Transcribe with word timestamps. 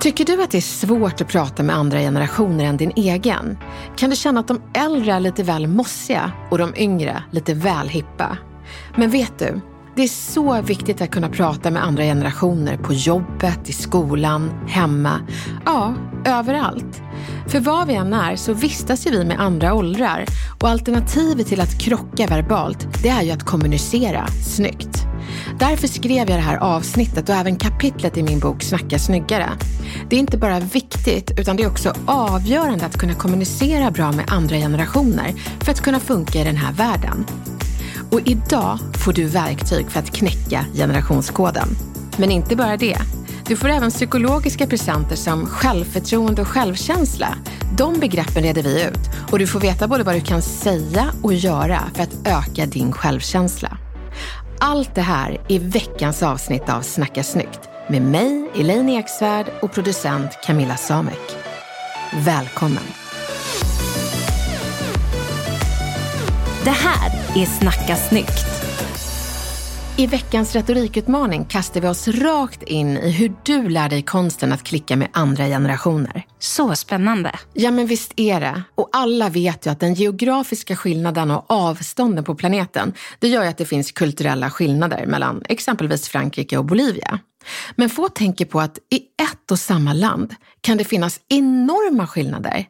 Tycker 0.00 0.24
du 0.24 0.42
att 0.42 0.50
det 0.50 0.58
är 0.58 0.60
svårt 0.60 1.20
att 1.20 1.28
prata 1.28 1.62
med 1.62 1.76
andra 1.76 1.98
generationer 1.98 2.64
än 2.64 2.76
din 2.76 2.92
egen? 2.96 3.58
Kan 3.96 4.10
du 4.10 4.16
känna 4.16 4.40
att 4.40 4.48
de 4.48 4.62
äldre 4.74 5.12
är 5.12 5.20
lite 5.20 5.42
väl 5.42 5.66
mossiga 5.66 6.32
och 6.50 6.58
de 6.58 6.72
yngre 6.76 7.22
lite 7.30 7.54
väl 7.54 7.88
hippa? 7.88 8.38
Men 8.96 9.10
vet 9.10 9.38
du? 9.38 9.60
Det 9.96 10.02
är 10.02 10.08
så 10.08 10.62
viktigt 10.62 11.00
att 11.00 11.10
kunna 11.10 11.28
prata 11.28 11.70
med 11.70 11.84
andra 11.84 12.02
generationer 12.02 12.76
på 12.76 12.92
jobbet, 12.92 13.68
i 13.68 13.72
skolan, 13.72 14.50
hemma, 14.68 15.20
ja, 15.64 15.94
överallt. 16.24 17.02
För 17.46 17.60
var 17.60 17.86
vi 17.86 17.94
än 17.94 18.12
är 18.12 18.36
så 18.36 18.54
vistas 18.54 19.06
ju 19.06 19.10
vi 19.10 19.24
med 19.24 19.40
andra 19.40 19.74
åldrar 19.74 20.24
och 20.60 20.68
alternativet 20.68 21.46
till 21.46 21.60
att 21.60 21.80
krocka 21.80 22.26
verbalt, 22.26 23.02
det 23.02 23.08
är 23.08 23.22
ju 23.22 23.30
att 23.30 23.44
kommunicera 23.44 24.26
snyggt. 24.26 25.09
Därför 25.58 25.88
skrev 25.88 26.28
jag 26.28 26.38
det 26.38 26.42
här 26.42 26.56
avsnittet 26.56 27.28
och 27.28 27.34
även 27.34 27.56
kapitlet 27.56 28.16
i 28.16 28.22
min 28.22 28.38
bok 28.38 28.62
Snacka 28.62 28.98
snyggare. 28.98 29.50
Det 30.08 30.16
är 30.16 30.20
inte 30.20 30.38
bara 30.38 30.60
viktigt, 30.60 31.30
utan 31.38 31.56
det 31.56 31.62
är 31.62 31.70
också 31.70 31.94
avgörande 32.06 32.86
att 32.86 32.98
kunna 32.98 33.14
kommunicera 33.14 33.90
bra 33.90 34.12
med 34.12 34.24
andra 34.28 34.56
generationer 34.56 35.34
för 35.60 35.72
att 35.72 35.80
kunna 35.80 36.00
funka 36.00 36.40
i 36.40 36.44
den 36.44 36.56
här 36.56 36.72
världen. 36.72 37.26
Och 38.10 38.20
idag 38.24 38.78
får 39.04 39.12
du 39.12 39.24
verktyg 39.24 39.90
för 39.90 40.00
att 40.00 40.10
knäcka 40.10 40.64
generationskoden. 40.74 41.68
Men 42.18 42.30
inte 42.30 42.56
bara 42.56 42.76
det. 42.76 42.98
Du 43.46 43.56
får 43.56 43.68
även 43.68 43.90
psykologiska 43.90 44.66
presenter 44.66 45.16
som 45.16 45.46
självförtroende 45.46 46.42
och 46.42 46.48
självkänsla. 46.48 47.28
De 47.76 48.00
begreppen 48.00 48.42
reder 48.42 48.62
vi 48.62 48.82
ut 48.84 49.30
och 49.30 49.38
du 49.38 49.46
får 49.46 49.60
veta 49.60 49.88
både 49.88 50.04
vad 50.04 50.14
du 50.14 50.20
kan 50.20 50.42
säga 50.42 51.12
och 51.22 51.34
göra 51.34 51.80
för 51.94 52.02
att 52.02 52.26
öka 52.26 52.66
din 52.66 52.92
självkänsla. 52.92 53.78
Allt 54.62 54.94
det 54.94 55.02
här 55.02 55.40
är 55.48 55.58
veckans 55.58 56.22
avsnitt 56.22 56.68
av 56.68 56.80
Snacka 56.80 57.22
snyggt 57.22 57.60
med 57.88 58.02
mig, 58.02 58.50
Elaine 58.54 58.88
Eksvärd 58.88 59.46
och 59.62 59.72
producent 59.72 60.38
Camilla 60.44 60.76
Samek. 60.76 61.36
Välkommen! 62.24 62.82
Det 66.64 66.70
här 66.70 67.10
är 67.42 67.46
Snacka 67.46 67.96
snyggt. 67.96 68.59
I 70.00 70.06
veckans 70.06 70.54
retorikutmaning 70.54 71.44
kastar 71.44 71.80
vi 71.80 71.88
oss 71.88 72.08
rakt 72.08 72.62
in 72.62 72.96
i 72.96 73.10
hur 73.10 73.34
du 73.42 73.68
lär 73.68 73.88
dig 73.88 74.02
konsten 74.02 74.52
att 74.52 74.62
klicka 74.62 74.96
med 74.96 75.08
andra 75.12 75.44
generationer. 75.46 76.26
Så 76.38 76.74
spännande. 76.74 77.38
Ja, 77.52 77.70
men 77.70 77.86
visst 77.86 78.12
är 78.16 78.40
det. 78.40 78.62
Och 78.74 78.88
alla 78.92 79.28
vet 79.28 79.66
ju 79.66 79.70
att 79.70 79.80
den 79.80 79.94
geografiska 79.94 80.76
skillnaden 80.76 81.30
och 81.30 81.44
avstånden 81.48 82.24
på 82.24 82.34
planeten, 82.34 82.92
det 83.18 83.28
gör 83.28 83.42
ju 83.42 83.48
att 83.48 83.58
det 83.58 83.64
finns 83.64 83.92
kulturella 83.92 84.50
skillnader 84.50 85.06
mellan 85.06 85.42
exempelvis 85.48 86.08
Frankrike 86.08 86.58
och 86.58 86.64
Bolivia. 86.64 87.18
Men 87.76 87.90
få 87.90 88.08
tänker 88.08 88.44
på 88.44 88.60
att 88.60 88.78
i 88.90 88.96
ett 88.96 89.50
och 89.50 89.58
samma 89.58 89.92
land 89.92 90.34
kan 90.60 90.78
det 90.78 90.84
finnas 90.84 91.20
enorma 91.28 92.06
skillnader. 92.06 92.66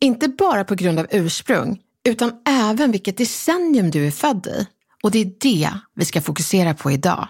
Inte 0.00 0.28
bara 0.28 0.64
på 0.64 0.74
grund 0.74 0.98
av 0.98 1.06
ursprung, 1.10 1.78
utan 2.08 2.32
även 2.48 2.92
vilket 2.92 3.16
decennium 3.16 3.90
du 3.90 4.06
är 4.06 4.10
född 4.10 4.46
i. 4.46 4.66
Och 5.02 5.10
det 5.10 5.18
är 5.18 5.32
det 5.40 5.70
vi 5.94 6.04
ska 6.04 6.20
fokusera 6.20 6.74
på 6.74 6.90
idag. 6.90 7.28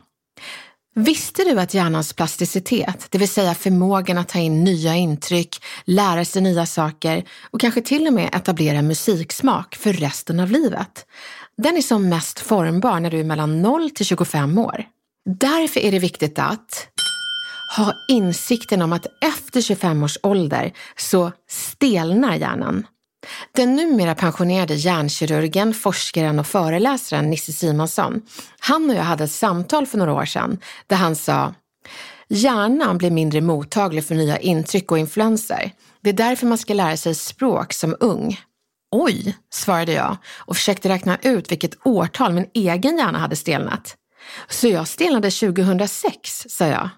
Visste 0.94 1.44
du 1.44 1.60
att 1.60 1.74
hjärnans 1.74 2.12
plasticitet, 2.12 3.06
det 3.10 3.18
vill 3.18 3.28
säga 3.28 3.54
förmågan 3.54 4.18
att 4.18 4.28
ta 4.28 4.38
in 4.38 4.64
nya 4.64 4.96
intryck, 4.96 5.64
lära 5.84 6.24
sig 6.24 6.42
nya 6.42 6.66
saker 6.66 7.24
och 7.50 7.60
kanske 7.60 7.82
till 7.82 8.06
och 8.06 8.12
med 8.12 8.34
etablera 8.34 8.82
musiksmak 8.82 9.74
för 9.74 9.92
resten 9.92 10.40
av 10.40 10.50
livet, 10.50 11.06
den 11.56 11.76
är 11.76 11.82
som 11.82 12.08
mest 12.08 12.40
formbar 12.40 13.00
när 13.00 13.10
du 13.10 13.20
är 13.20 13.24
mellan 13.24 13.62
0 13.62 13.90
till 13.90 14.06
25 14.06 14.58
år. 14.58 14.84
Därför 15.24 15.80
är 15.80 15.92
det 15.92 15.98
viktigt 15.98 16.38
att 16.38 16.88
ha 17.76 17.92
insikten 18.08 18.82
om 18.82 18.92
att 18.92 19.06
efter 19.20 19.60
25 19.60 20.02
års 20.02 20.18
ålder 20.22 20.72
så 20.96 21.32
stelnar 21.48 22.34
hjärnan. 22.34 22.86
Den 23.52 23.76
numera 23.76 24.14
pensionerade 24.14 24.74
hjärnkirurgen, 24.74 25.74
forskaren 25.74 26.38
och 26.38 26.46
föreläsaren 26.46 27.30
Nisse 27.30 27.52
Simonsson, 27.52 28.22
han 28.58 28.90
och 28.90 28.96
jag 28.96 29.02
hade 29.02 29.24
ett 29.24 29.32
samtal 29.32 29.86
för 29.86 29.98
några 29.98 30.12
år 30.12 30.24
sedan 30.24 30.58
där 30.86 30.96
han 30.96 31.16
sa 31.16 31.54
Hjärnan 32.28 32.98
blir 32.98 33.10
mindre 33.10 33.40
mottaglig 33.40 34.04
för 34.04 34.14
nya 34.14 34.38
intryck 34.38 34.92
och 34.92 34.98
influenser. 34.98 35.72
Det 36.00 36.10
är 36.10 36.14
därför 36.14 36.46
man 36.46 36.58
ska 36.58 36.74
lära 36.74 36.96
sig 36.96 37.14
språk 37.14 37.72
som 37.72 37.96
ung. 38.00 38.40
Oj, 38.90 39.36
svarade 39.50 39.92
jag 39.92 40.16
och 40.38 40.56
försökte 40.56 40.88
räkna 40.88 41.18
ut 41.22 41.52
vilket 41.52 41.86
årtal 41.86 42.32
min 42.32 42.46
egen 42.54 42.98
hjärna 42.98 43.18
hade 43.18 43.36
stelnat. 43.36 43.96
Så 44.48 44.68
jag 44.68 44.88
stelnade 44.88 45.30
2006, 45.30 46.46
sa 46.48 46.66
jag. 46.66 46.88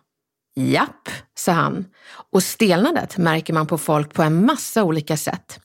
Japp, 0.56 1.08
sa 1.38 1.52
han. 1.52 1.84
Och 2.32 2.42
stelnandet 2.42 3.16
märker 3.16 3.52
man 3.52 3.66
på 3.66 3.78
folk 3.78 4.14
på 4.14 4.22
en 4.22 4.46
massa 4.46 4.84
olika 4.84 5.16
sätt. 5.16 5.60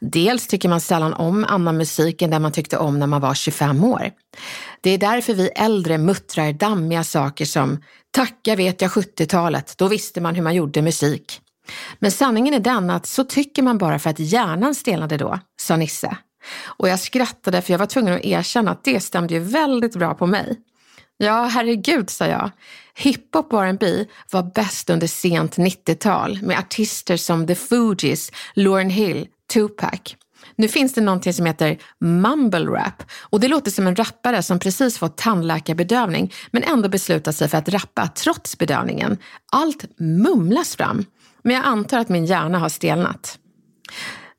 Dels 0.00 0.46
tycker 0.46 0.68
man 0.68 0.80
sällan 0.80 1.14
om 1.14 1.44
annan 1.48 1.76
musik 1.76 2.22
än 2.22 2.30
den 2.30 2.42
man 2.42 2.52
tyckte 2.52 2.78
om 2.78 2.98
när 2.98 3.06
man 3.06 3.20
var 3.20 3.34
25 3.34 3.84
år. 3.84 4.10
Det 4.80 4.90
är 4.90 4.98
därför 4.98 5.34
vi 5.34 5.48
äldre 5.48 5.98
muttrar 5.98 6.52
dammiga 6.52 7.04
saker 7.04 7.44
som 7.44 7.82
“tacka 8.10 8.56
vet 8.56 8.82
jag 8.82 8.90
70-talet, 8.90 9.74
då 9.78 9.88
visste 9.88 10.20
man 10.20 10.34
hur 10.34 10.42
man 10.42 10.54
gjorde 10.54 10.82
musik”. 10.82 11.40
Men 11.98 12.10
sanningen 12.10 12.54
är 12.54 12.60
den 12.60 12.90
att 12.90 13.06
så 13.06 13.24
tycker 13.24 13.62
man 13.62 13.78
bara 13.78 13.98
för 13.98 14.10
att 14.10 14.18
hjärnan 14.18 14.74
stelnade 14.74 15.16
då, 15.16 15.38
sa 15.60 15.76
Nisse. 15.76 16.16
Och 16.64 16.88
jag 16.88 17.00
skrattade 17.00 17.62
för 17.62 17.72
jag 17.72 17.78
var 17.78 17.86
tvungen 17.86 18.14
att 18.14 18.24
erkänna 18.24 18.70
att 18.70 18.84
det 18.84 19.00
stämde 19.00 19.34
ju 19.34 19.40
väldigt 19.40 19.96
bra 19.96 20.14
på 20.14 20.26
mig. 20.26 20.60
Ja, 21.16 21.44
herregud, 21.44 22.10
sa 22.10 22.26
jag. 22.26 22.50
Hiphop 22.94 23.52
och 23.52 23.64
R&B 23.64 24.04
var 24.30 24.42
bäst 24.42 24.90
under 24.90 25.06
sent 25.06 25.56
90-tal 25.56 26.42
med 26.42 26.58
artister 26.58 27.16
som 27.16 27.46
The 27.46 27.54
Fugees, 27.54 28.30
Lauryn 28.54 28.90
Hill, 28.90 29.26
Tupac. 29.52 30.16
Nu 30.56 30.68
finns 30.68 30.94
det 30.94 31.00
någonting 31.00 31.32
som 31.32 31.46
heter 31.46 31.78
mumble 32.00 32.66
rap 32.66 33.02
och 33.20 33.40
det 33.40 33.48
låter 33.48 33.70
som 33.70 33.86
en 33.86 33.96
rappare 33.96 34.42
som 34.42 34.58
precis 34.58 34.98
fått 34.98 35.16
tandläkarbedövning 35.16 36.32
men 36.50 36.62
ändå 36.62 36.88
beslutar 36.88 37.32
sig 37.32 37.48
för 37.48 37.58
att 37.58 37.68
rappa 37.68 38.08
trots 38.08 38.58
bedövningen. 38.58 39.18
Allt 39.52 39.98
mumlas 39.98 40.76
fram. 40.76 41.04
Men 41.42 41.56
jag 41.56 41.64
antar 41.64 41.98
att 41.98 42.08
min 42.08 42.26
hjärna 42.26 42.58
har 42.58 42.68
stelnat. 42.68 43.38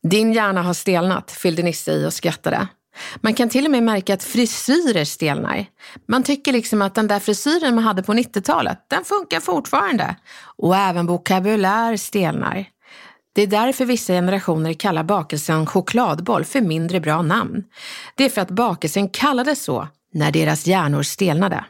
Din 0.03 0.33
hjärna 0.33 0.61
har 0.63 0.73
stelnat, 0.73 1.31
fyllde 1.31 1.63
Nisse 1.63 1.91
i 1.91 2.05
och 2.05 2.13
skrattade. 2.13 2.67
Man 3.15 3.33
kan 3.33 3.49
till 3.49 3.65
och 3.65 3.71
med 3.71 3.83
märka 3.83 4.13
att 4.13 4.23
frisyrer 4.23 5.05
stelnar. 5.05 5.65
Man 6.07 6.23
tycker 6.23 6.53
liksom 6.53 6.81
att 6.81 6.95
den 6.95 7.07
där 7.07 7.19
frisyren 7.19 7.75
man 7.75 7.83
hade 7.83 8.03
på 8.03 8.13
90-talet, 8.13 8.85
den 8.89 9.03
funkar 9.03 9.39
fortfarande. 9.39 10.15
Och 10.57 10.75
även 10.75 11.05
vokabulär 11.05 11.97
stelnar. 11.97 12.65
Det 13.35 13.41
är 13.41 13.47
därför 13.47 13.85
vissa 13.85 14.13
generationer 14.13 14.73
kallar 14.73 15.03
bakelsen 15.03 15.65
chokladboll 15.65 16.45
för 16.45 16.61
mindre 16.61 16.99
bra 16.99 17.21
namn. 17.21 17.63
Det 18.15 18.25
är 18.25 18.29
för 18.29 18.41
att 18.41 18.51
bakelsen 18.51 19.09
kallades 19.09 19.63
så 19.63 19.87
när 20.13 20.31
deras 20.31 20.67
hjärnor 20.67 21.03
stelnade. 21.03 21.65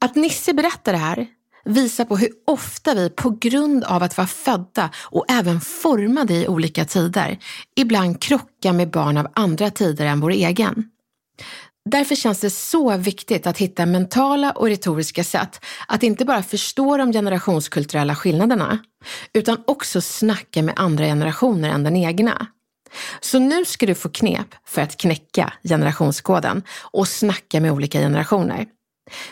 Att 0.00 0.14
Nisse 0.14 0.52
berättar 0.52 0.92
det 0.92 0.98
här 0.98 1.26
visar 1.64 2.04
på 2.04 2.16
hur 2.16 2.28
ofta 2.46 2.94
vi 2.94 3.10
på 3.10 3.30
grund 3.30 3.84
av 3.84 4.02
att 4.02 4.16
vara 4.16 4.26
födda 4.26 4.90
och 4.96 5.24
även 5.28 5.60
formade 5.60 6.34
i 6.34 6.48
olika 6.48 6.84
tider 6.84 7.38
ibland 7.76 8.22
krockar 8.22 8.72
med 8.72 8.90
barn 8.90 9.16
av 9.16 9.28
andra 9.34 9.70
tider 9.70 10.06
än 10.06 10.20
vår 10.20 10.30
egen. 10.30 10.90
Därför 11.90 12.14
känns 12.14 12.40
det 12.40 12.50
så 12.50 12.96
viktigt 12.96 13.46
att 13.46 13.58
hitta 13.58 13.86
mentala 13.86 14.50
och 14.52 14.66
retoriska 14.66 15.24
sätt 15.24 15.64
att 15.88 16.02
inte 16.02 16.24
bara 16.24 16.42
förstå 16.42 16.96
de 16.96 17.12
generationskulturella 17.12 18.14
skillnaderna, 18.14 18.78
utan 19.32 19.62
också 19.66 20.00
snacka 20.00 20.62
med 20.62 20.74
andra 20.76 21.04
generationer 21.04 21.68
än 21.68 21.84
den 21.84 21.96
egna. 21.96 22.46
Så 23.20 23.38
nu 23.38 23.64
ska 23.64 23.86
du 23.86 23.94
få 23.94 24.08
knep 24.08 24.46
för 24.66 24.82
att 24.82 24.96
knäcka 24.96 25.52
generationskoden 25.62 26.62
och 26.80 27.08
snacka 27.08 27.60
med 27.60 27.72
olika 27.72 27.98
generationer. 27.98 28.66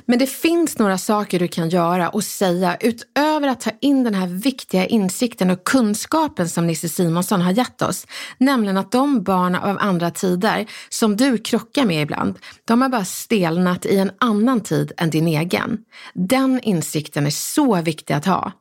Men 0.07 0.19
det 0.19 0.27
finns 0.27 0.79
några 0.79 0.99
saker 0.99 1.39
du 1.39 1.49
kan 1.49 1.69
göra 1.69 2.09
och 2.09 2.25
säga 2.25 2.77
utöver 2.81 3.49
att 3.49 3.61
ta 3.61 3.71
in 3.81 4.05
den 4.05 4.15
här 4.15 4.27
viktiga 4.27 4.87
insikten 4.87 5.51
och 5.51 5.65
kunskapen 5.65 6.49
som 6.49 6.67
Nisse 6.67 6.89
Simonsson 6.89 7.41
har 7.41 7.53
gett 7.53 7.83
oss. 7.83 8.07
Nämligen 8.39 8.77
att 8.77 8.93
de 8.93 9.23
barn 9.23 9.55
av 9.55 9.79
andra 9.81 10.11
tider 10.11 10.67
som 10.89 11.17
du 11.17 11.39
krockar 11.39 11.85
med 11.85 12.03
ibland, 12.03 12.39
de 12.65 12.83
har 12.83 12.89
bara 12.89 13.05
stelnat 13.05 13.87
i 13.87 13.97
en 13.97 14.11
annan 14.19 14.61
tid 14.61 14.93
än 14.97 15.11
din 15.11 15.29
egen. 15.29 15.79
Den 16.15 16.61
insikten 16.63 17.27
är 17.27 17.31
så 17.31 17.83
viktig 17.83 18.15
att 18.15 18.27
ha. 18.27 18.53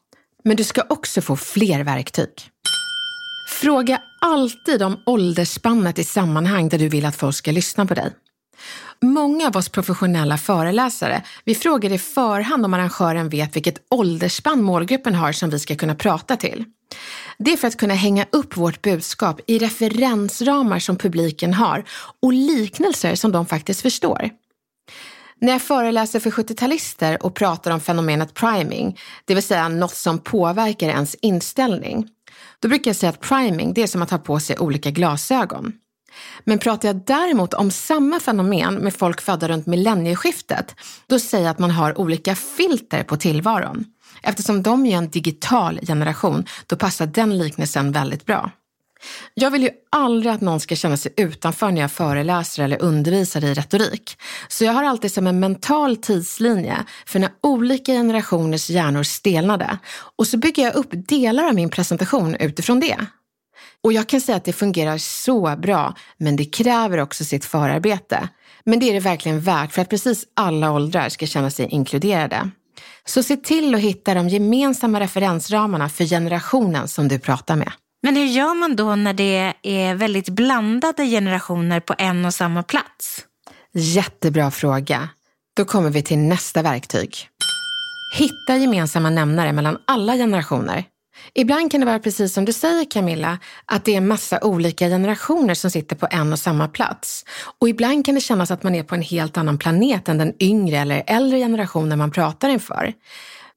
Men 0.44 0.58
du 0.58 0.64
ska 0.64 0.82
också 0.90 1.22
få 1.22 1.36
fler 1.36 1.84
verktyg. 1.84 2.30
Fråga 3.50 4.02
alltid 4.22 4.84
om 4.84 4.98
åldersspannet 5.06 6.00
i 6.00 6.04
sammanhang 6.04 6.70
där 6.70 6.78
du 6.78 6.90
vill 6.90 7.06
att 7.06 7.16
folk 7.16 7.36
ska 7.36 7.52
lyssna 7.52 7.86
på 7.86 7.94
dig. 7.94 8.14
Många 9.02 9.48
av 9.48 9.58
oss 9.58 9.70
professionella 9.70 10.38
föreläsare, 10.38 11.24
vi 11.44 11.56
frågar 11.56 11.92
i 11.92 11.98
förhand 11.98 12.66
om 12.66 12.74
arrangören 12.74 13.30
vet 13.30 13.56
vilket 13.56 13.78
åldersspann 13.90 14.64
målgruppen 14.64 15.16
har 15.16 15.32
som 15.32 15.50
vi 15.50 15.60
ska 15.60 15.76
kunna 15.76 15.96
prata 15.96 16.36
till. 16.36 16.66
Det 17.38 17.54
är 17.54 17.58
för 17.58 17.68
att 17.68 17.78
kunna 17.78 17.94
hänga 17.94 18.26
upp 18.32 18.58
vårt 18.58 18.82
budskap 18.82 19.42
i 19.48 19.60
referensramar 19.60 20.80
som 20.80 20.96
publiken 20.96 21.54
har 21.54 21.84
och 22.22 22.34
liknelser 22.34 23.16
som 23.16 23.32
de 23.32 23.46
faktiskt 23.46 23.82
förstår. 23.82 24.30
När 25.40 25.52
jag 25.52 25.62
föreläser 25.62 26.20
för 26.20 26.32
70-talister 26.32 27.24
och 27.24 27.36
pratar 27.36 27.72
om 27.72 27.80
fenomenet 27.80 28.34
priming, 28.34 29.00
det 29.26 29.34
vill 29.34 29.44
säga 29.44 29.70
något 29.70 29.96
som 29.96 30.20
påverkar 30.20 30.90
ens 30.90 31.16
inställning, 31.16 32.08
då 32.60 32.68
brukar 32.68 32.90
jag 32.90 32.96
säga 32.96 33.10
att 33.10 33.20
priming, 33.20 33.74
det 33.74 33.84
är 33.84 33.88
som 33.88 34.02
att 34.02 34.12
ha 34.12 34.18
på 34.18 34.40
sig 34.40 34.58
olika 34.58 34.92
glasögon. 34.92 35.74
Men 36.44 36.60
pratar 36.60 36.90
jag 36.90 37.06
däremot 37.06 37.54
om 37.54 37.72
samma 37.72 38.20
fenomen 38.20 38.76
med 38.76 38.94
folk 38.94 39.22
födda 39.22 39.48
runt 39.48 39.66
millennieskiftet, 39.66 40.76
då 41.08 41.20
säger 41.20 41.44
jag 41.44 41.52
att 41.52 41.60
man 41.60 41.72
har 41.72 42.00
olika 42.00 42.36
filter 42.36 43.04
på 43.04 43.18
tillvaron. 43.18 43.86
Eftersom 44.24 44.64
de 44.64 44.86
är 44.86 44.98
en 44.98 45.10
digital 45.10 45.80
generation, 45.88 46.46
då 46.68 46.76
passar 46.76 47.06
den 47.06 47.38
liknelsen 47.38 47.92
väldigt 47.92 48.26
bra. 48.26 48.52
Jag 49.34 49.52
vill 49.52 49.64
ju 49.64 49.70
aldrig 49.92 50.34
att 50.34 50.42
någon 50.42 50.60
ska 50.60 50.76
känna 50.76 50.98
sig 50.98 51.14
utanför 51.18 51.72
när 51.72 51.82
jag 51.82 51.92
föreläser 51.92 52.64
eller 52.64 52.82
undervisar 52.82 53.44
i 53.44 53.54
retorik. 53.54 54.18
Så 54.48 54.64
jag 54.64 54.74
har 54.74 54.84
alltid 54.84 55.12
som 55.12 55.28
en 55.28 55.40
mental 55.40 55.98
tidslinje 55.98 56.78
för 57.06 57.20
när 57.20 57.30
olika 57.44 57.92
generationers 57.92 58.70
hjärnor 58.70 59.04
stelnade 59.04 59.78
och 60.18 60.28
så 60.28 60.38
bygger 60.38 60.64
jag 60.64 60.76
upp 60.76 60.90
delar 60.92 61.44
av 61.44 61.56
min 61.56 61.70
presentation 61.70 62.36
utifrån 62.36 62.80
det. 62.80 62.98
Och 63.88 63.94
jag 63.94 64.08
kan 64.08 64.22
säga 64.22 64.36
att 64.36 64.46
det 64.46 64.54
fungerar 64.54 64.98
så 64.98 65.56
bra, 65.58 65.94
men 66.18 66.36
det 66.36 66.46
kräver 66.46 66.98
också 66.98 67.26
sitt 67.26 67.46
förarbete. 67.46 68.30
Men 68.64 68.80
det 68.80 68.90
är 68.90 68.94
det 68.94 69.00
verkligen 69.00 69.42
värt 69.42 69.72
för 69.72 69.82
att 69.82 69.90
precis 69.90 70.26
alla 70.34 70.72
åldrar 70.72 71.10
ska 71.10 71.26
känna 71.26 71.52
sig 71.52 71.66
inkluderade. 71.66 72.50
Så 73.06 73.24
se 73.24 73.38
till 73.38 73.76
att 73.76 73.82
hitta 73.82 74.14
de 74.14 74.30
gemensamma 74.30 75.00
referensramarna 75.00 75.90
för 75.90 76.06
generationen 76.06 76.88
som 76.88 77.08
du 77.08 77.20
pratar 77.20 77.56
med. 77.56 77.72
Men 78.04 78.16
hur 78.16 78.26
gör 78.26 78.54
man 78.56 78.76
då 78.76 78.96
när 78.96 79.14
det 79.14 79.54
är 79.64 79.96
väldigt 79.96 80.30
blandade 80.30 81.06
generationer 81.06 81.80
på 81.80 81.96
en 81.98 82.26
och 82.26 82.34
samma 82.34 82.64
plats? 82.64 83.26
Jättebra 83.74 84.52
fråga. 84.52 85.10
Då 85.58 85.66
kommer 85.66 85.90
vi 85.90 86.02
till 86.02 86.18
nästa 86.18 86.62
verktyg. 86.62 87.16
Hitta 88.18 88.58
gemensamma 88.58 89.10
nämnare 89.10 89.54
mellan 89.54 89.78
alla 89.86 90.14
generationer. 90.14 90.86
Ibland 91.34 91.72
kan 91.72 91.80
det 91.80 91.86
vara 91.86 92.00
precis 92.00 92.34
som 92.34 92.46
du 92.46 92.54
säger 92.54 92.86
Camilla, 92.92 93.40
att 93.66 93.86
det 93.86 93.94
är 93.94 93.98
en 93.98 94.08
massa 94.08 94.40
olika 94.42 94.88
generationer 94.88 95.54
som 95.54 95.72
sitter 95.72 95.96
på 95.96 96.08
en 96.12 96.34
och 96.34 96.40
samma 96.40 96.68
plats. 96.68 97.26
Och 97.60 97.70
ibland 97.70 98.06
kan 98.06 98.16
det 98.16 98.22
kännas 98.22 98.52
att 98.52 98.64
man 98.64 98.76
är 98.76 98.84
på 98.84 98.96
en 98.96 99.02
helt 99.02 99.38
annan 99.38 99.58
planet 99.58 100.10
än 100.10 100.18
den 100.18 100.34
yngre 100.40 100.78
eller 100.78 101.04
äldre 101.08 101.40
generationen 101.40 101.98
man 101.98 102.12
pratar 102.12 102.50
inför. 102.50 102.94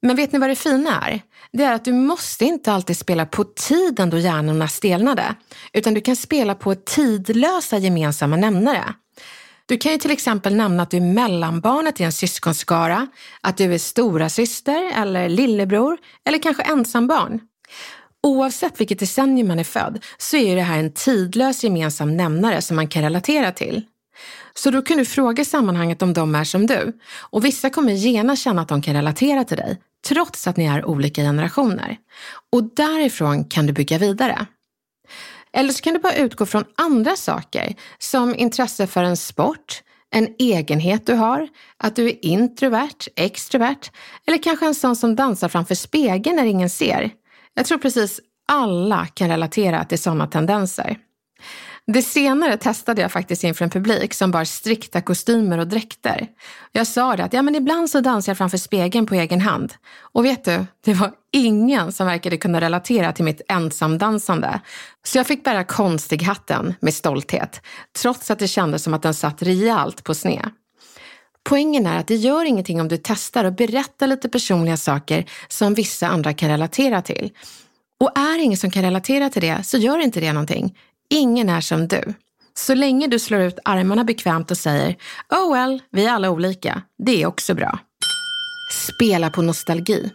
Men 0.02 0.16
vet 0.16 0.32
ni 0.32 0.38
vad 0.38 0.50
det 0.50 0.56
fina 0.56 1.08
är? 1.08 1.20
Det 1.52 1.64
är 1.64 1.74
att 1.74 1.84
du 1.84 1.92
måste 1.92 2.44
inte 2.44 2.72
alltid 2.72 2.96
spela 2.96 3.26
på 3.26 3.44
tiden 3.44 4.10
då 4.10 4.18
hjärnorna 4.18 4.68
stelnade, 4.68 5.34
utan 5.72 5.94
du 5.94 6.00
kan 6.00 6.16
spela 6.16 6.54
på 6.54 6.74
tidlösa 6.74 7.78
gemensamma 7.78 8.36
nämnare. 8.36 8.94
Du 9.66 9.78
kan 9.78 9.92
ju 9.92 9.98
till 9.98 10.10
exempel 10.10 10.54
nämna 10.54 10.82
att 10.82 10.90
du 10.90 10.96
är 10.96 11.00
mellanbarnet 11.00 12.00
i 12.00 12.04
en 12.04 12.12
syskonskara, 12.12 13.06
att 13.40 13.56
du 13.56 13.74
är 13.74 13.78
stora 13.78 14.28
syster 14.28 14.92
eller 14.96 15.28
lillebror 15.28 15.98
eller 16.24 16.38
kanske 16.38 16.62
ensambarn. 16.62 17.40
Oavsett 18.22 18.80
vilket 18.80 18.98
decennium 18.98 19.48
man 19.48 19.58
är 19.58 19.64
född 19.64 20.04
så 20.18 20.36
är 20.36 20.56
det 20.56 20.62
här 20.62 20.78
en 20.78 20.92
tidlös 20.92 21.64
gemensam 21.64 22.16
nämnare 22.16 22.62
som 22.62 22.76
man 22.76 22.88
kan 22.88 23.02
relatera 23.02 23.52
till. 23.52 23.82
Så 24.54 24.70
då 24.70 24.82
kan 24.82 24.98
du 24.98 25.04
fråga 25.04 25.44
sammanhanget 25.44 26.02
om 26.02 26.12
de 26.12 26.34
är 26.34 26.44
som 26.44 26.66
du 26.66 26.98
och 27.18 27.44
vissa 27.44 27.70
kommer 27.70 27.92
genast 27.92 28.42
känna 28.42 28.62
att 28.62 28.68
de 28.68 28.82
kan 28.82 28.94
relatera 28.94 29.44
till 29.44 29.56
dig 29.56 29.80
trots 30.08 30.46
att 30.46 30.56
ni 30.56 30.64
är 30.66 30.84
olika 30.84 31.22
generationer. 31.22 31.96
Och 32.52 32.64
därifrån 32.74 33.44
kan 33.44 33.66
du 33.66 33.72
bygga 33.72 33.98
vidare. 33.98 34.46
Eller 35.52 35.72
så 35.72 35.82
kan 35.82 35.94
du 35.94 36.00
bara 36.00 36.14
utgå 36.14 36.46
från 36.46 36.64
andra 36.76 37.16
saker 37.16 37.74
som 37.98 38.34
intresse 38.34 38.86
för 38.86 39.02
en 39.02 39.16
sport, 39.16 39.82
en 40.10 40.28
egenhet 40.38 41.06
du 41.06 41.14
har, 41.14 41.48
att 41.76 41.96
du 41.96 42.06
är 42.08 42.24
introvert, 42.24 43.08
extrovert 43.16 43.90
eller 44.26 44.38
kanske 44.38 44.66
en 44.66 44.74
sån 44.74 44.96
som 44.96 45.16
dansar 45.16 45.48
framför 45.48 45.74
spegeln 45.74 46.36
när 46.36 46.44
ingen 46.44 46.70
ser. 46.70 47.10
Jag 47.60 47.66
tror 47.66 47.78
precis 47.78 48.20
alla 48.48 49.06
kan 49.06 49.28
relatera 49.28 49.84
till 49.84 49.98
sådana 49.98 50.26
tendenser. 50.26 50.96
Det 51.86 52.02
senare 52.02 52.56
testade 52.56 53.02
jag 53.02 53.12
faktiskt 53.12 53.44
inför 53.44 53.64
en 53.64 53.70
publik 53.70 54.14
som 54.14 54.30
bar 54.30 54.44
strikta 54.44 55.00
kostymer 55.00 55.58
och 55.58 55.66
dräkter. 55.66 56.28
Jag 56.72 56.86
sa 56.86 57.16
det 57.16 57.24
att 57.24 57.32
ja, 57.32 57.42
men 57.42 57.54
ibland 57.54 57.90
så 57.90 58.00
dansar 58.00 58.30
jag 58.30 58.38
framför 58.38 58.58
spegeln 58.58 59.06
på 59.06 59.14
egen 59.14 59.40
hand. 59.40 59.74
Och 60.12 60.24
vet 60.24 60.44
du, 60.44 60.66
det 60.84 60.94
var 60.94 61.12
ingen 61.32 61.92
som 61.92 62.06
verkade 62.06 62.36
kunna 62.36 62.60
relatera 62.60 63.12
till 63.12 63.24
mitt 63.24 63.40
ensamdansande. 63.48 64.60
Så 65.06 65.18
jag 65.18 65.26
fick 65.26 65.44
bära 65.44 65.64
konstighatten 65.64 66.74
med 66.80 66.94
stolthet, 66.94 67.62
trots 67.98 68.30
att 68.30 68.38
det 68.38 68.48
kändes 68.48 68.82
som 68.82 68.94
att 68.94 69.02
den 69.02 69.14
satt 69.14 69.42
rejält 69.42 70.04
på 70.04 70.14
sned. 70.14 70.50
Poängen 71.48 71.86
är 71.86 71.98
att 71.98 72.06
det 72.06 72.16
gör 72.16 72.44
ingenting 72.44 72.80
om 72.80 72.88
du 72.88 72.96
testar 73.02 73.44
och 73.44 73.52
berättar 73.52 74.06
lite 74.06 74.28
personliga 74.28 74.76
saker 74.76 75.30
som 75.48 75.74
vissa 75.74 76.06
andra 76.06 76.32
kan 76.34 76.48
relatera 76.48 77.02
till. 77.02 77.30
Och 78.00 78.18
är 78.18 78.38
det 78.38 78.44
ingen 78.44 78.58
som 78.58 78.70
kan 78.70 78.82
relatera 78.82 79.30
till 79.30 79.42
det 79.42 79.62
så 79.62 79.78
gör 79.78 79.98
inte 79.98 80.20
det 80.20 80.32
någonting. 80.32 80.78
Ingen 81.10 81.48
är 81.48 81.60
som 81.60 81.88
du. 81.88 82.14
Så 82.54 82.74
länge 82.74 83.06
du 83.06 83.18
slår 83.18 83.40
ut 83.40 83.58
armarna 83.64 84.04
bekvämt 84.04 84.50
och 84.50 84.56
säger 84.56 84.96
oh 85.30 85.52
well, 85.52 85.82
vi 85.90 86.06
är 86.06 86.12
alla 86.12 86.30
olika, 86.30 86.82
det 86.98 87.22
är 87.22 87.26
också 87.26 87.54
bra. 87.54 87.78
Spela 88.94 89.30
på 89.30 89.42
nostalgi. 89.42 90.10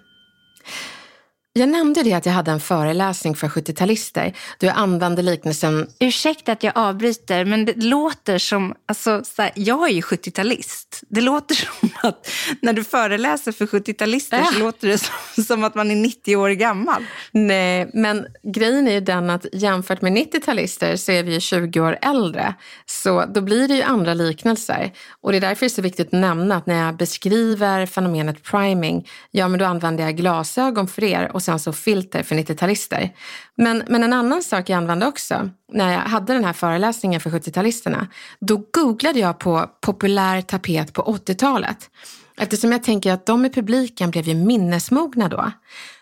Jag 1.58 1.70
nämnde 1.70 2.04
det 2.04 2.14
att 2.14 2.26
jag 2.26 2.34
hade 2.34 2.52
en 2.52 2.60
föreläsning 2.60 3.36
för 3.36 3.48
70-talister 3.48 4.34
då 4.60 4.68
jag 4.68 4.78
använde 4.78 5.22
liknelsen... 5.22 5.88
Ursäkta 6.00 6.52
att 6.52 6.64
jag 6.64 6.78
avbryter, 6.78 7.46
men 7.46 7.66
det 7.66 7.76
låter 7.76 8.38
som... 8.38 8.76
Alltså, 8.86 9.24
här, 9.38 9.52
jag 9.56 9.90
är 9.90 9.94
ju 9.94 10.02
70-talist. 10.02 11.04
Det 11.10 11.22
låter 11.22 11.56
som 11.80 11.90
att 12.04 12.32
när 12.62 12.74
du 12.74 12.84
föreläser 12.84 13.52
för 13.52 13.66
70-talister 13.66 14.38
ja. 14.38 14.46
så 14.54 14.60
låter 14.60 14.88
det 14.88 14.98
som, 14.98 15.44
som, 15.44 15.64
att 15.64 15.76
man 15.76 15.92
är 15.92 15.96
90 15.96 16.36
år 16.36 16.50
gammal. 16.50 17.04
Nej, 17.32 17.90
men 17.94 18.26
grejen 18.44 18.88
är 18.88 18.92
ju 18.92 19.02
den 19.02 19.30
att 19.30 19.46
jämfört 19.54 20.02
med 20.02 20.14
90-talister 20.14 20.96
så 20.96 21.12
är 21.12 21.24
vi 21.24 21.34
ju 21.34 21.40
20 21.40 21.80
år 21.80 21.98
äldre. 22.02 22.54
Så 22.86 23.26
då 23.26 23.42
blir 23.42 23.68
det 23.68 23.76
ju 23.76 23.82
andra 23.82 24.14
liknelser. 24.14 24.92
Och 25.22 25.32
det 25.32 25.38
är 25.38 25.42
därför 25.42 25.60
det 25.60 25.68
är 25.68 25.70
så 25.70 25.82
viktigt 25.82 26.08
att 26.08 26.20
nämna 26.20 26.56
att 26.56 26.66
när 26.66 26.86
jag 26.86 26.98
beskriver 26.98 27.86
fenomenet 27.86 28.44
priming, 28.44 29.08
ja 29.32 29.48
men 29.48 29.60
då 29.60 29.66
använder 29.66 30.04
jag 30.04 30.18
glasögon 30.18 30.88
för 30.88 31.04
er 31.04 31.32
och 31.34 31.45
sen 31.46 31.60
så 31.60 31.74
filter 31.74 32.24
för 32.24 32.36
90-talister. 32.36 33.10
Men, 33.56 33.84
men 33.88 34.04
en 34.04 34.14
annan 34.14 34.44
sak 34.44 34.70
jag 34.70 34.78
använde 34.78 35.08
också 35.08 35.50
när 35.72 35.94
jag 35.94 36.00
hade 36.00 36.34
den 36.34 36.46
här 36.46 36.54
föreläsningen 36.54 37.22
för 37.22 37.30
70-talisterna, 37.30 38.08
då 38.40 38.66
googlade 38.74 39.20
jag 39.20 39.40
på 39.40 39.70
populär 39.82 40.42
tapet 40.42 40.94
på 40.94 41.02
80-talet. 41.02 41.90
Eftersom 42.38 42.72
jag 42.72 42.84
tänker 42.84 43.12
att 43.12 43.26
de 43.26 43.46
i 43.46 43.50
publiken 43.50 44.12
blev 44.12 44.28
ju 44.28 44.36
minnesmogna 44.36 45.30
då. 45.30 45.52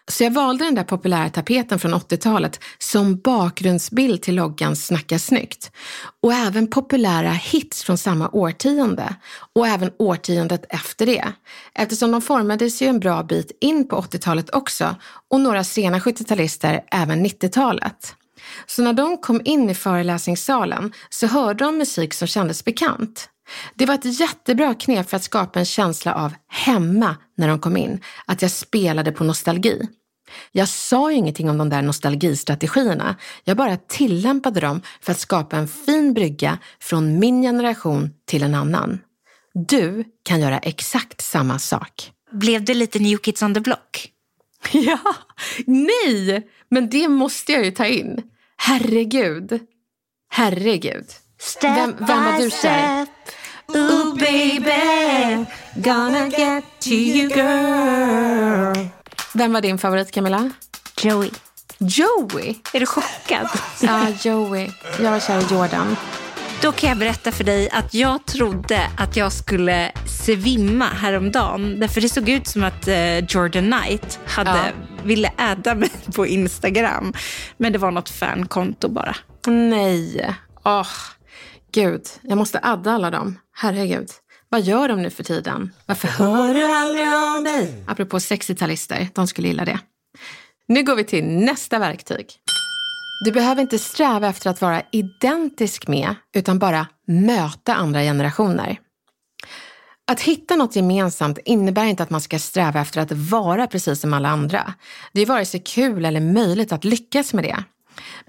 Så 0.08 0.24
jag 0.24 0.32
valde 0.32 0.66
den 0.66 0.76
där 0.76 0.84
populära 0.84 1.30
tapeten 1.30 1.80
från 1.80 1.94
80-talet 1.94 2.60
som 2.78 3.18
bakgrundsbild 3.18 4.22
till 4.22 4.36
loggan 4.36 4.76
Snacka 4.76 5.20
snyggt. 5.20 5.72
Och 6.22 6.34
även 6.34 6.68
populära 6.68 7.30
hits 7.32 7.84
från 7.84 7.98
samma 7.98 8.30
årtionde 8.30 9.16
och 9.56 9.68
även 9.68 9.92
årtiondet 10.00 10.66
efter 10.70 11.06
det. 11.06 11.26
Eftersom 11.74 12.12
de 12.12 12.22
formades 12.22 12.82
ju 12.82 12.88
en 12.88 13.00
bra 13.00 13.24
bit 13.24 13.58
in 13.62 13.88
på 13.88 14.02
80-talet 14.02 14.56
också 14.56 14.96
och 15.30 15.42
några 15.42 15.64
sena 15.64 16.00
70-talister 16.00 16.82
även 16.92 17.26
90-talet. 17.26 18.16
Så 18.66 18.82
när 18.82 18.94
de 18.94 19.18
kom 19.18 19.42
in 19.46 19.70
i 19.70 19.76
föreläsningssalen 19.76 20.94
så 21.10 21.28
hörde 21.28 21.64
de 21.64 21.78
musik 21.78 22.14
som 22.14 22.28
kändes 22.28 22.66
bekant. 22.66 23.30
Det 23.76 23.86
var 23.86 23.96
ett 23.96 24.20
jättebra 24.20 24.74
knep 24.74 25.10
för 25.10 25.18
att 25.18 25.24
skapa 25.24 25.60
en 25.60 25.66
känsla 25.66 26.14
av 26.16 26.34
hemma 26.48 27.16
när 27.38 27.48
de 27.48 27.60
kom 27.60 27.78
in, 27.78 28.02
att 28.26 28.42
jag 28.42 28.52
spelade 28.52 29.12
på 29.12 29.24
nostalgi. 29.24 29.82
Jag 30.52 30.70
sa 30.70 31.12
ju 31.12 31.18
ingenting 31.18 31.50
om 31.50 31.58
de 31.58 31.70
där 31.70 31.82
nostalgistrategierna, 31.82 33.16
jag 33.44 33.58
bara 33.58 33.78
tillämpade 33.78 34.60
dem 34.60 34.82
för 35.02 35.12
att 35.12 35.20
skapa 35.20 35.58
en 35.58 35.68
fin 35.68 36.14
brygga 36.14 36.58
från 36.80 37.20
min 37.20 37.42
generation 37.42 38.10
till 38.26 38.44
en 38.44 38.56
annan. 38.56 39.00
Du 39.54 40.04
kan 40.24 40.40
göra 40.40 40.58
exakt 40.58 41.22
samma 41.22 41.60
sak. 41.60 42.12
Blev 42.32 42.66
det 42.66 42.74
lite 42.74 43.00
New 43.00 43.18
Kids 43.18 43.44
on 43.44 43.54
the 43.54 43.60
Block? 43.60 44.10
Ja, 44.72 45.00
nej, 45.66 46.48
men 46.70 46.90
det 46.90 47.08
måste 47.08 47.52
jag 47.52 47.66
ju 47.66 47.72
ta 47.72 47.86
in. 47.86 48.22
Herregud. 48.58 49.60
Herregud. 50.30 51.06
Vem, 51.62 51.96
vem 52.00 52.24
var 52.24 52.40
du 52.40 52.50
kär? 52.50 53.08
Ooh 54.14 54.20
baby, 54.20 55.46
gonna 55.76 56.28
get 56.30 56.64
to 56.80 56.90
you 56.90 57.30
girl. 57.30 58.88
Vem 59.34 59.54
var 59.54 59.62
din 59.62 59.78
favorit 59.78 60.12
Camilla? 60.12 60.50
Joey. 61.02 61.30
Joey? 61.78 62.56
Är 62.74 62.80
du 62.80 62.86
chockad? 62.86 63.48
Ja, 63.82 64.08
Joey. 64.24 64.70
Jag 65.02 65.12
var 65.12 65.20
kär 65.20 65.40
i 65.40 65.54
Jordan. 65.54 65.96
Då 66.62 66.72
kan 66.72 66.90
jag 66.90 66.98
berätta 66.98 67.32
för 67.32 67.44
dig 67.44 67.70
att 67.70 67.94
jag 67.94 68.26
trodde 68.26 68.82
att 68.98 69.16
jag 69.18 69.32
skulle 69.32 69.92
svimma 70.26 70.86
häromdagen. 70.86 71.80
Därför 71.80 72.02
det 72.02 72.10
såg 72.10 72.30
ut 72.30 72.48
som 72.48 72.64
att 72.64 72.88
eh, 72.88 73.18
Jordan 73.20 73.72
Knight 73.72 74.20
hade, 74.28 74.50
Ja. 74.50 75.04
ville 75.04 75.32
äda 75.38 75.76
mig 75.76 75.90
på 76.16 76.28
Instagram. 76.28 77.14
Men 77.58 77.74
det 77.74 77.80
var 77.80 77.92
något 77.92 78.10
fankonto 78.10 78.90
bara. 78.90 79.16
Nej. 79.48 80.36
Åh, 80.66 80.88
gud. 81.74 82.08
Jag 82.22 82.38
måste 82.38 82.60
adda 82.64 82.92
alla 82.92 83.12
dem. 83.12 83.40
Herregud. 83.56 84.10
Vad 84.50 84.62
gör 84.62 84.88
de 84.88 85.02
nu 85.02 85.10
för 85.10 85.24
tiden? 85.24 85.74
Varför 85.86 86.08
hör 86.08 86.54
du 86.54 86.64
aldrig 86.64 87.08
om 87.08 87.44
dig? 87.44 87.84
Apropå 87.88 88.18
60-talister, 88.18 89.08
de 89.14 89.28
skulle 89.28 89.48
gilla 89.48 89.66
det. 89.66 89.80
Nu 90.68 90.84
går 90.84 90.96
vi 90.96 91.04
till 91.04 91.26
nästa 91.26 91.80
verktyg. 91.80 92.28
Du 93.26 93.32
behöver 93.32 93.62
inte 93.62 93.80
sträva 93.80 94.28
efter 94.28 94.50
att 94.50 94.62
vara 94.62 94.82
identisk 94.92 95.88
med, 95.88 96.16
utan 96.36 96.60
bara 96.60 96.88
möta 97.08 97.76
andra 97.76 98.02
generationer. 98.02 98.80
Att 100.08 100.22
hitta 100.22 100.56
något 100.56 100.76
gemensamt 100.76 101.40
innebär 101.46 101.86
inte 101.86 102.04
att 102.04 102.10
man 102.10 102.22
ska 102.22 102.40
sträva 102.40 102.82
efter 102.82 103.02
att 103.02 103.12
vara 103.12 103.68
precis 103.68 104.02
som 104.02 104.14
alla 104.14 104.30
andra. 104.30 104.74
Det 105.14 105.22
är 105.22 105.26
vare 105.26 105.46
sig 105.46 105.60
kul 105.60 106.06
eller 106.06 106.20
möjligt 106.20 106.72
att 106.72 106.84
lyckas 106.84 107.34
med 107.34 107.44
det. 107.44 107.64